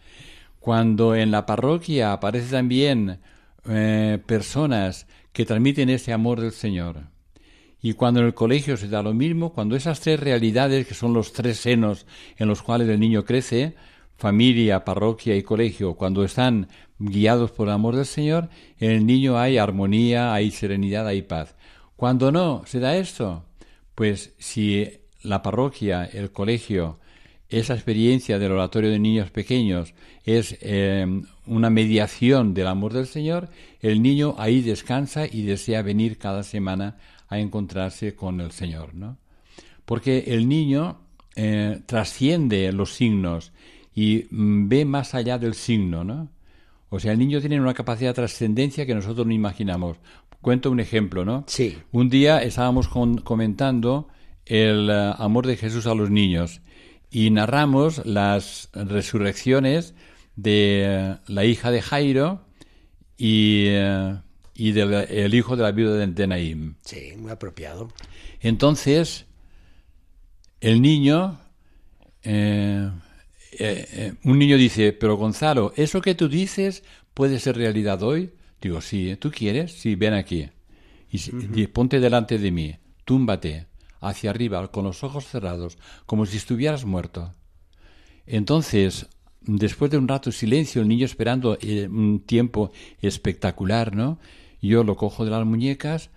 cuando 0.59 1.15
en 1.15 1.31
la 1.31 1.45
parroquia 1.45 2.13
aparecen 2.13 2.51
también 2.51 3.19
eh, 3.67 4.19
personas 4.25 5.07
que 5.33 5.45
transmiten 5.45 5.89
ese 5.89 6.13
amor 6.13 6.39
del 6.39 6.53
Señor, 6.53 7.01
y 7.81 7.93
cuando 7.93 8.21
en 8.21 8.27
el 8.27 8.33
colegio 8.33 8.77
se 8.77 8.87
da 8.87 9.03
lo 9.03 9.13
mismo, 9.13 9.51
cuando 9.51 9.75
esas 9.75 9.99
tres 9.99 10.17
realidades, 10.17 10.87
que 10.87 10.93
son 10.93 11.13
los 11.13 11.33
tres 11.33 11.57
senos 11.57 12.05
en 12.37 12.47
los 12.47 12.61
cuales 12.61 12.87
el 12.87 13.01
niño 13.01 13.25
crece, 13.25 13.75
familia, 14.23 14.85
parroquia 14.85 15.35
y 15.35 15.43
colegio, 15.43 15.95
cuando 15.95 16.23
están 16.23 16.69
guiados 16.97 17.51
por 17.51 17.67
el 17.67 17.73
amor 17.73 17.97
del 17.97 18.05
Señor, 18.05 18.47
en 18.79 18.91
el 18.91 19.05
niño 19.05 19.37
hay 19.37 19.57
armonía, 19.57 20.33
hay 20.33 20.49
serenidad, 20.49 21.05
hay 21.05 21.23
paz. 21.23 21.55
Cuando 21.97 22.31
no 22.31 22.63
se 22.65 22.79
da 22.79 22.95
esto, 22.95 23.43
pues 23.95 24.33
si 24.39 24.87
la 25.23 25.41
parroquia, 25.41 26.05
el 26.05 26.31
colegio, 26.31 26.99
esa 27.49 27.73
experiencia 27.73 28.39
del 28.39 28.53
oratorio 28.53 28.91
de 28.91 28.99
niños 28.99 29.29
pequeños 29.29 29.93
es 30.23 30.57
eh, 30.61 31.05
una 31.45 31.69
mediación 31.69 32.53
del 32.53 32.67
amor 32.67 32.93
del 32.93 33.07
Señor, 33.07 33.49
el 33.81 34.01
niño 34.01 34.35
ahí 34.37 34.61
descansa 34.61 35.25
y 35.29 35.41
desea 35.41 35.81
venir 35.81 36.17
cada 36.17 36.43
semana 36.43 36.95
a 37.27 37.39
encontrarse 37.39 38.15
con 38.15 38.39
el 38.39 38.53
Señor, 38.53 38.95
¿no? 38.95 39.17
Porque 39.83 40.23
el 40.27 40.47
niño 40.47 41.01
eh, 41.35 41.81
trasciende 41.85 42.71
los 42.71 42.93
signos 42.93 43.51
y 43.95 44.25
mm, 44.29 44.67
ve 44.67 44.85
más 44.85 45.13
allá 45.13 45.37
del 45.37 45.53
signo, 45.53 46.03
¿no? 46.03 46.29
O 46.89 46.99
sea, 46.99 47.11
el 47.11 47.19
niño 47.19 47.39
tiene 47.39 47.59
una 47.59 47.73
capacidad 47.73 48.11
de 48.11 48.15
trascendencia 48.15 48.85
que 48.85 48.93
nosotros 48.93 49.25
no 49.25 49.33
imaginamos. 49.33 49.97
Cuento 50.41 50.69
un 50.69 50.79
ejemplo, 50.79 51.25
¿no? 51.25 51.43
Sí. 51.47 51.77
Un 51.91 52.09
día 52.09 52.43
estábamos 52.43 52.87
comentando 52.87 54.09
el 54.45 54.89
eh, 54.89 55.13
amor 55.17 55.47
de 55.47 55.57
Jesús 55.57 55.87
a 55.87 55.95
los 55.95 56.11
niños 56.11 56.61
y 57.09 57.29
narramos 57.29 58.05
las 58.05 58.69
resurrecciones 58.73 59.95
de 60.35 60.83
eh, 60.85 61.15
la 61.27 61.45
hija 61.45 61.71
de 61.71 61.81
Jairo 61.81 62.41
y, 63.17 63.65
eh, 63.69 64.17
y 64.53 64.71
del 64.71 65.33
hijo 65.33 65.55
de 65.55 65.63
la 65.63 65.71
viuda 65.71 66.05
de 66.05 66.27
Naim. 66.27 66.75
Sí, 66.81 67.13
muy 67.17 67.31
apropiado. 67.31 67.89
Entonces, 68.41 69.25
el 70.59 70.81
niño 70.81 71.39
eh, 72.23 72.89
eh, 73.59 74.13
un 74.23 74.39
niño 74.39 74.57
dice, 74.57 74.93
pero 74.93 75.17
Gonzalo, 75.17 75.73
¿eso 75.75 76.01
que 76.01 76.15
tú 76.15 76.27
dices 76.29 76.83
puede 77.13 77.39
ser 77.39 77.57
realidad 77.57 78.01
hoy? 78.03 78.31
Digo, 78.61 78.79
sí, 78.79 79.15
¿tú 79.19 79.29
quieres? 79.29 79.73
Sí, 79.73 79.95
ven 79.95 80.13
aquí. 80.13 80.49
Y, 81.11 81.67
ponte 81.67 81.99
delante 81.99 82.39
de 82.39 82.49
mí, 82.49 82.75
túmbate 83.05 83.67
hacia 83.99 84.31
arriba 84.31 84.71
con 84.71 84.85
los 84.85 85.03
ojos 85.03 85.27
cerrados, 85.27 85.77
como 86.05 86.25
si 86.25 86.37
estuvieras 86.37 86.85
muerto. 86.85 87.33
Entonces, 88.25 89.07
después 89.41 89.91
de 89.91 89.97
un 89.97 90.07
rato 90.07 90.29
de 90.29 90.35
silencio, 90.35 90.81
el 90.81 90.87
niño 90.87 91.05
esperando 91.05 91.57
eh, 91.61 91.87
un 91.87 92.21
tiempo 92.21 92.71
espectacular, 93.01 93.95
¿no? 93.95 94.17
Yo 94.61 94.83
lo 94.83 94.95
cojo 94.95 95.25
de 95.25 95.31
las 95.31 95.45
muñecas, 95.45 96.09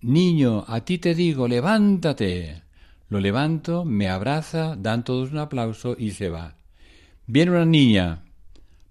niño, 0.00 0.64
a 0.66 0.84
ti 0.84 0.98
te 0.98 1.14
digo, 1.14 1.48
levántate. 1.48 2.62
Lo 3.08 3.20
levanto, 3.20 3.84
me 3.84 4.08
abraza, 4.08 4.74
dan 4.76 5.04
todos 5.04 5.30
un 5.30 5.38
aplauso 5.38 5.96
y 5.98 6.10
se 6.10 6.28
va. 6.28 6.56
Viene 7.26 7.52
una 7.52 7.64
niña, 7.64 8.22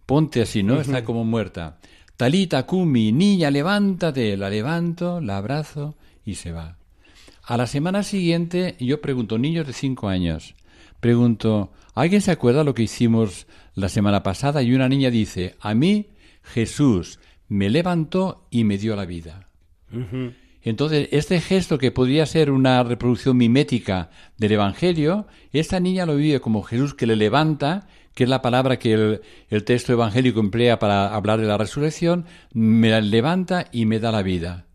ponte 0.05 0.41
así, 0.41 0.63
¿no? 0.63 0.79
Está 0.79 1.03
como 1.03 1.23
muerta. 1.23 1.77
Talita, 2.17 2.65
Kumi, 2.65 3.11
niña, 3.11 3.49
levántate. 3.49 4.37
La 4.37 4.49
levanto, 4.49 5.21
la 5.21 5.37
abrazo 5.37 5.95
y 6.25 6.35
se 6.35 6.51
va. 6.51 6.77
A 7.43 7.57
la 7.57 7.67
semana 7.67 8.03
siguiente 8.03 8.75
yo 8.79 9.01
pregunto, 9.01 9.37
niños 9.37 9.67
de 9.67 9.73
cinco 9.73 10.07
años, 10.07 10.55
pregunto, 10.99 11.71
¿alguien 11.95 12.21
se 12.21 12.31
acuerda 12.31 12.63
lo 12.63 12.73
que 12.73 12.83
hicimos 12.83 13.47
la 13.75 13.89
semana 13.89 14.23
pasada? 14.23 14.61
Y 14.61 14.73
una 14.73 14.87
niña 14.87 15.09
dice, 15.09 15.55
a 15.59 15.73
mí 15.73 16.07
Jesús 16.43 17.19
me 17.47 17.69
levantó 17.69 18.47
y 18.49 18.63
me 18.63 18.77
dio 18.77 18.95
la 18.95 19.05
vida. 19.05 19.49
Entonces, 20.61 21.09
este 21.11 21.41
gesto 21.41 21.77
que 21.77 21.91
podría 21.91 22.25
ser 22.25 22.51
una 22.51 22.83
reproducción 22.83 23.35
mimética 23.35 24.11
del 24.37 24.53
Evangelio, 24.53 25.25
esta 25.51 25.79
niña 25.79 26.05
lo 26.05 26.15
vive 26.15 26.39
como 26.39 26.61
Jesús 26.61 26.93
que 26.93 27.07
le 27.07 27.15
levanta 27.15 27.87
que 28.13 28.23
es 28.23 28.29
la 28.29 28.41
palabra 28.41 28.79
que 28.79 29.19
el, 29.49 29.63
texto 29.63 29.93
evangélico 29.93 30.39
emplea 30.39 30.79
para 30.79 31.13
hablar 31.15 31.39
de 31.39 31.47
la 31.47 31.57
resurrección, 31.57 32.25
me 32.53 33.01
levanta 33.01 33.67
y 33.71 33.85
me 33.85 33.99
da 33.99 34.11
la 34.11 34.21
vida. 34.21 34.65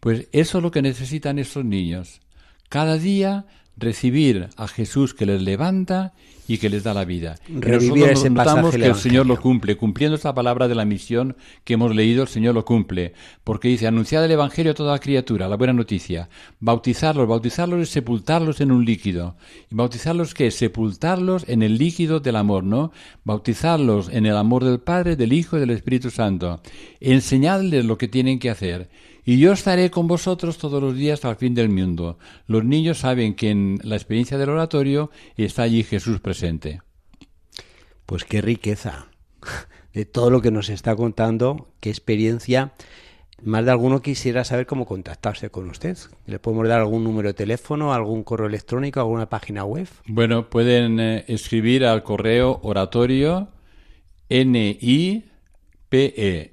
Pues 0.00 0.28
eso 0.32 0.58
es 0.58 0.62
lo 0.62 0.70
que 0.70 0.82
necesitan 0.82 1.38
estos 1.38 1.64
niños. 1.64 2.20
Cada 2.68 2.98
día 2.98 3.46
recibir 3.76 4.50
a 4.56 4.68
Jesús 4.68 5.14
que 5.14 5.26
les 5.26 5.42
levanta 5.42 6.12
y 6.46 6.58
que 6.58 6.68
les 6.68 6.84
da 6.84 6.94
la 6.94 7.04
vida. 7.04 7.36
Revivir 7.48 8.12
notamos 8.30 8.74
que 8.74 8.86
el 8.86 8.94
Señor 8.94 9.26
lo 9.26 9.40
cumple, 9.40 9.76
cumpliendo 9.76 10.16
esta 10.16 10.34
palabra 10.34 10.68
de 10.68 10.74
la 10.74 10.84
misión 10.84 11.36
que 11.64 11.74
hemos 11.74 11.94
leído, 11.94 12.22
el 12.22 12.28
Señor 12.28 12.54
lo 12.54 12.64
cumple, 12.64 13.14
porque 13.44 13.68
dice, 13.68 13.86
anunciad 13.86 14.24
el 14.24 14.32
Evangelio 14.32 14.72
a 14.72 14.74
toda 14.74 14.98
criatura, 14.98 15.48
la 15.48 15.56
buena 15.56 15.72
noticia, 15.72 16.28
bautizarlos, 16.60 17.28
bautizarlos 17.28 17.88
y 17.88 17.90
sepultarlos 17.90 18.60
en 18.60 18.72
un 18.72 18.84
líquido. 18.84 19.36
¿Y 19.70 19.74
bautizarlos 19.74 20.34
qué? 20.34 20.50
Sepultarlos 20.50 21.44
en 21.48 21.62
el 21.62 21.78
líquido 21.78 22.20
del 22.20 22.36
amor, 22.36 22.64
¿no? 22.64 22.92
Bautizarlos 23.24 24.08
en 24.10 24.26
el 24.26 24.36
amor 24.36 24.64
del 24.64 24.80
Padre, 24.80 25.16
del 25.16 25.32
Hijo 25.32 25.56
y 25.56 25.60
del 25.60 25.70
Espíritu 25.70 26.10
Santo. 26.10 26.60
Enseñadles 27.00 27.84
lo 27.84 27.98
que 27.98 28.08
tienen 28.08 28.38
que 28.38 28.50
hacer. 28.50 28.88
Y 29.26 29.38
yo 29.38 29.52
estaré 29.52 29.90
con 29.90 30.06
vosotros 30.06 30.58
todos 30.58 30.82
los 30.82 30.94
días 30.94 31.14
hasta 31.14 31.30
el 31.30 31.36
fin 31.36 31.54
del 31.54 31.70
mundo. 31.70 32.18
Los 32.46 32.64
niños 32.64 32.98
saben 32.98 33.34
que 33.34 33.50
en 33.50 33.78
la 33.82 33.96
experiencia 33.96 34.36
del 34.36 34.50
oratorio 34.50 35.10
está 35.36 35.62
allí 35.62 35.82
Jesús 35.82 36.20
presente. 36.20 36.33
Pues 38.06 38.24
qué 38.24 38.40
riqueza 38.42 39.08
de 39.92 40.04
todo 40.04 40.30
lo 40.30 40.42
que 40.42 40.50
nos 40.50 40.68
está 40.68 40.96
contando, 40.96 41.68
qué 41.80 41.90
experiencia. 41.90 42.72
Más 43.42 43.64
de 43.64 43.70
alguno 43.70 44.00
quisiera 44.00 44.44
saber 44.44 44.66
cómo 44.66 44.86
contactarse 44.86 45.50
con 45.50 45.68
usted. 45.68 45.96
¿Le 46.26 46.38
podemos 46.38 46.66
dar 46.68 46.80
algún 46.80 47.04
número 47.04 47.28
de 47.28 47.34
teléfono, 47.34 47.92
algún 47.92 48.24
correo 48.24 48.46
electrónico, 48.46 49.00
alguna 49.00 49.28
página 49.28 49.64
web? 49.64 49.88
Bueno, 50.06 50.48
pueden 50.48 50.98
eh, 51.00 51.24
escribir 51.28 51.84
al 51.84 52.02
correo 52.02 52.60
oratorio 52.62 53.48
N-I-P-E, 54.28 55.24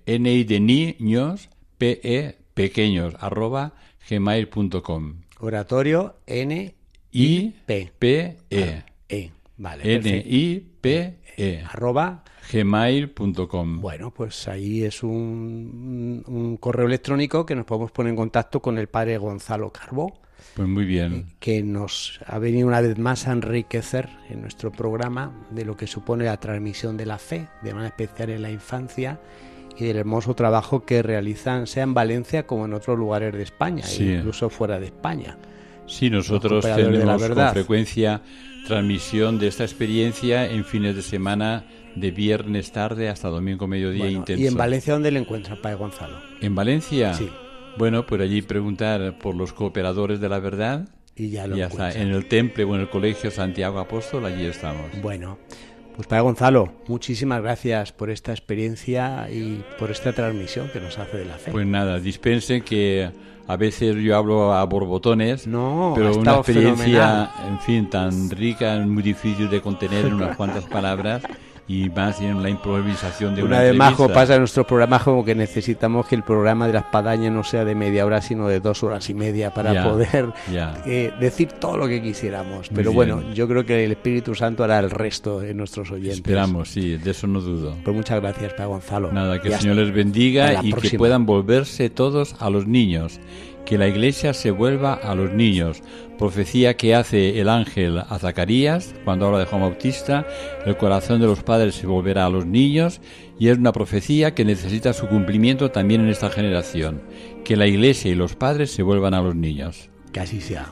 N-I 0.05 0.43
de 0.43 0.59
niños, 0.59 1.49
P-E 1.77 2.37
pequeños 2.53 3.15
arroba 3.19 3.73
gmail.com. 4.09 5.21
Oratorio 5.39 6.15
N 6.27 6.75
I 7.11 7.55
P 7.65 7.91
P 7.97 8.37
E. 8.49 9.31
E. 9.61 9.63
Vale. 9.63 9.95
N 9.95 10.23
I 10.25 10.67
P 10.81 11.19
E. 11.37 11.63
Arroba 11.69 12.23
gmail.com. 12.51 13.79
Bueno, 13.79 14.11
pues 14.11 14.47
ahí 14.47 14.83
es 14.83 15.03
un, 15.03 16.23
un, 16.27 16.57
correo 16.57 16.87
electrónico 16.87 17.45
que 17.45 17.55
nos 17.55 17.65
podemos 17.65 17.91
poner 17.91 18.09
en 18.11 18.17
contacto 18.17 18.61
con 18.61 18.77
el 18.77 18.87
padre 18.87 19.17
Gonzalo 19.17 19.71
Carbó. 19.71 20.19
Pues 20.55 20.67
muy 20.67 20.85
bien. 20.85 21.13
Eh, 21.13 21.25
que 21.39 21.63
nos 21.63 22.19
ha 22.25 22.39
venido 22.39 22.67
una 22.67 22.81
vez 22.81 22.97
más 22.97 23.27
a 23.27 23.31
enriquecer 23.31 24.09
en 24.29 24.41
nuestro 24.41 24.71
programa 24.71 25.31
de 25.51 25.63
lo 25.63 25.77
que 25.77 25.87
supone 25.87 26.25
la 26.25 26.37
transmisión 26.37 26.97
de 26.97 27.05
la 27.05 27.19
fe, 27.19 27.47
de 27.61 27.73
manera 27.73 27.95
especial 27.95 28.31
en 28.31 28.41
la 28.41 28.51
infancia 28.51 29.19
y 29.77 29.85
del 29.85 29.97
hermoso 29.97 30.35
trabajo 30.35 30.85
que 30.85 31.01
realizan, 31.01 31.67
sea 31.67 31.83
en 31.83 31.93
Valencia 31.93 32.45
como 32.45 32.65
en 32.65 32.73
otros 32.73 32.97
lugares 32.97 33.33
de 33.33 33.43
España, 33.43 33.85
incluso 33.97 34.49
fuera 34.49 34.79
de 34.79 34.87
España. 34.87 35.37
Sí, 35.87 36.09
nosotros 36.09 36.65
tenemos 36.65 37.29
con 37.29 37.49
frecuencia 37.51 38.21
transmisión 38.65 39.39
de 39.39 39.47
esta 39.47 39.63
experiencia 39.63 40.49
en 40.49 40.65
fines 40.65 40.95
de 40.95 41.01
semana 41.01 41.65
de 41.95 42.11
viernes 42.11 42.71
tarde 42.71 43.09
hasta 43.09 43.27
domingo 43.27 43.67
mediodía 43.67 44.09
intenso. 44.09 44.41
¿Y 44.41 44.47
en 44.47 44.55
Valencia 44.55 44.93
dónde 44.93 45.11
le 45.11 45.19
encuentran, 45.19 45.59
Padre 45.61 45.75
Gonzalo? 45.75 46.17
¿En 46.39 46.55
Valencia? 46.55 47.13
Sí. 47.13 47.29
Bueno, 47.77 48.05
por 48.05 48.21
allí 48.21 48.41
preguntar 48.41 49.17
por 49.17 49.35
los 49.35 49.53
cooperadores 49.53 50.19
de 50.19 50.29
la 50.29 50.39
verdad. 50.39 50.89
Y 51.15 51.29
ya 51.29 51.47
lo 51.47 51.55
está. 51.55 51.91
En 51.91 52.09
el 52.09 52.27
temple 52.27 52.63
o 52.63 52.75
en 52.75 52.81
el 52.81 52.89
colegio 52.89 53.31
Santiago 53.31 53.79
Apóstol, 53.79 54.25
allí 54.25 54.45
estamos. 54.45 54.89
Bueno, 55.01 55.37
pues 55.95 56.07
Padre 56.07 56.23
Gonzalo, 56.23 56.73
muchísimas 56.87 57.41
gracias 57.41 57.91
por 57.91 58.09
esta 58.09 58.31
experiencia 58.31 59.27
y 59.29 59.63
por 59.77 59.91
esta 59.91 60.13
transmisión 60.13 60.69
que 60.71 60.79
nos 60.79 60.97
hace 60.97 61.17
de 61.17 61.25
la 61.25 61.35
fe. 61.35 61.51
Pues 61.51 61.65
nada, 61.65 61.99
dispensen 61.99 62.63
que 62.63 63.11
a 63.47 63.55
veces 63.57 63.95
yo 63.97 64.15
hablo 64.15 64.53
a 64.53 64.63
borbotones, 64.65 65.47
no, 65.47 65.93
pero 65.95 66.15
una 66.15 66.35
experiencia, 66.35 67.31
en 67.47 67.59
fin, 67.59 67.89
tan 67.89 68.29
rica, 68.29 68.77
muy 68.79 69.03
difícil 69.03 69.49
de 69.49 69.61
contener 69.61 70.05
en 70.05 70.13
unas 70.13 70.37
cuantas 70.37 70.63
palabras 70.65 71.23
y 71.71 71.89
más 71.89 72.19
en 72.19 72.43
la 72.43 72.49
improvisación 72.49 73.33
de 73.33 73.43
una, 73.43 73.57
una 73.57 73.63
vez 73.63 73.75
más 73.75 73.95
pasa 74.13 74.33
en 74.33 74.41
nuestro 74.41 74.67
programa 74.67 74.99
como 74.99 75.23
que 75.23 75.33
necesitamos 75.35 76.05
que 76.05 76.15
el 76.15 76.23
programa 76.23 76.67
de 76.67 76.73
la 76.73 76.79
espadaña 76.79 77.29
no 77.29 77.45
sea 77.45 77.63
de 77.63 77.75
media 77.75 78.05
hora 78.05 78.21
sino 78.21 78.49
de 78.49 78.59
dos 78.59 78.83
horas 78.83 79.09
y 79.09 79.13
media 79.13 79.53
para 79.53 79.83
poder 79.83 80.33
eh, 80.85 81.13
decir 81.19 81.53
todo 81.53 81.77
lo 81.77 81.87
que 81.87 82.01
quisiéramos. 82.01 82.69
Pero 82.73 82.91
bueno 82.91 83.23
yo 83.33 83.47
creo 83.47 83.65
que 83.65 83.85
el 83.85 83.91
Espíritu 83.91 84.35
Santo 84.35 84.65
hará 84.65 84.79
el 84.79 84.89
resto 84.89 85.39
de 85.39 85.53
nuestros 85.53 85.91
oyentes. 85.91 86.17
Esperamos 86.17 86.69
sí 86.69 86.97
de 86.97 87.11
eso 87.11 87.27
no 87.27 87.39
dudo. 87.39 87.77
Pues 87.83 87.95
muchas 87.95 88.19
gracias 88.19 88.53
para 88.53 88.65
Gonzalo. 88.65 89.11
Nada 89.11 89.41
que 89.41 89.47
el 89.47 89.59
Señor 89.59 89.77
les 89.77 89.93
bendiga 89.93 90.61
y 90.63 90.73
que 90.73 90.97
puedan 90.97 91.25
volverse 91.25 91.89
todos 91.89 92.35
a 92.39 92.49
los 92.49 92.67
niños 92.67 93.19
que 93.65 93.77
la 93.77 93.87
iglesia 93.87 94.33
se 94.33 94.51
vuelva 94.51 94.93
a 94.93 95.15
los 95.15 95.31
niños. 95.31 95.81
Profecía 96.21 96.77
que 96.77 96.93
hace 96.93 97.41
el 97.41 97.49
ángel 97.49 97.97
a 97.97 98.19
Zacarías 98.19 98.93
cuando 99.05 99.25
habla 99.25 99.39
de 99.39 99.45
Juan 99.45 99.63
Bautista, 99.63 100.27
el 100.67 100.77
corazón 100.77 101.19
de 101.19 101.25
los 101.25 101.41
padres 101.41 101.73
se 101.73 101.87
volverá 101.87 102.27
a 102.27 102.29
los 102.29 102.45
niños 102.45 103.01
y 103.39 103.47
es 103.47 103.57
una 103.57 103.71
profecía 103.71 104.35
que 104.35 104.45
necesita 104.45 104.93
su 104.93 105.07
cumplimiento 105.07 105.71
también 105.71 106.01
en 106.01 106.09
esta 106.09 106.29
generación, 106.29 107.01
que 107.43 107.57
la 107.57 107.65
iglesia 107.65 108.11
y 108.11 108.15
los 108.15 108.35
padres 108.35 108.69
se 108.69 108.83
vuelvan 108.83 109.15
a 109.15 109.21
los 109.21 109.33
niños. 109.33 109.89
Que 110.13 110.19
así 110.19 110.41
sea. 110.41 110.71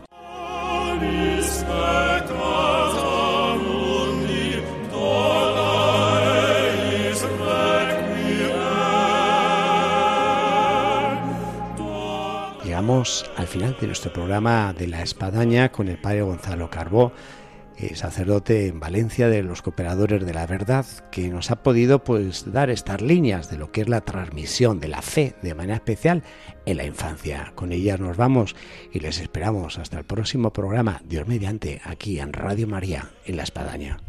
Al 12.89 13.45
final 13.45 13.77
de 13.79 13.85
nuestro 13.85 14.11
programa 14.11 14.73
de 14.73 14.87
la 14.87 15.03
espadaña 15.03 15.71
con 15.71 15.89
el 15.89 15.99
padre 15.99 16.23
Gonzalo 16.23 16.71
Carbó, 16.71 17.11
sacerdote 17.93 18.65
en 18.65 18.79
Valencia 18.79 19.29
de 19.29 19.43
los 19.43 19.61
cooperadores 19.61 20.25
de 20.25 20.33
la 20.33 20.47
verdad, 20.47 20.87
que 21.11 21.29
nos 21.29 21.51
ha 21.51 21.61
podido 21.61 22.03
pues 22.03 22.51
dar 22.51 22.71
estas 22.71 23.03
líneas 23.03 23.51
de 23.51 23.59
lo 23.59 23.71
que 23.71 23.81
es 23.81 23.89
la 23.89 24.01
transmisión 24.01 24.79
de 24.79 24.87
la 24.87 25.03
fe 25.03 25.35
de 25.43 25.53
manera 25.53 25.75
especial 25.75 26.23
en 26.65 26.77
la 26.77 26.85
infancia. 26.85 27.51
Con 27.53 27.73
ellas 27.73 27.99
nos 27.99 28.17
vamos 28.17 28.55
y 28.91 28.99
les 29.01 29.19
esperamos 29.19 29.77
hasta 29.77 29.99
el 29.99 30.05
próximo 30.05 30.51
programa, 30.51 31.03
Dios 31.05 31.27
mediante, 31.27 31.81
aquí 31.83 32.19
en 32.19 32.33
Radio 32.33 32.65
María, 32.65 33.11
en 33.23 33.37
la 33.37 33.43
espadaña. 33.43 34.08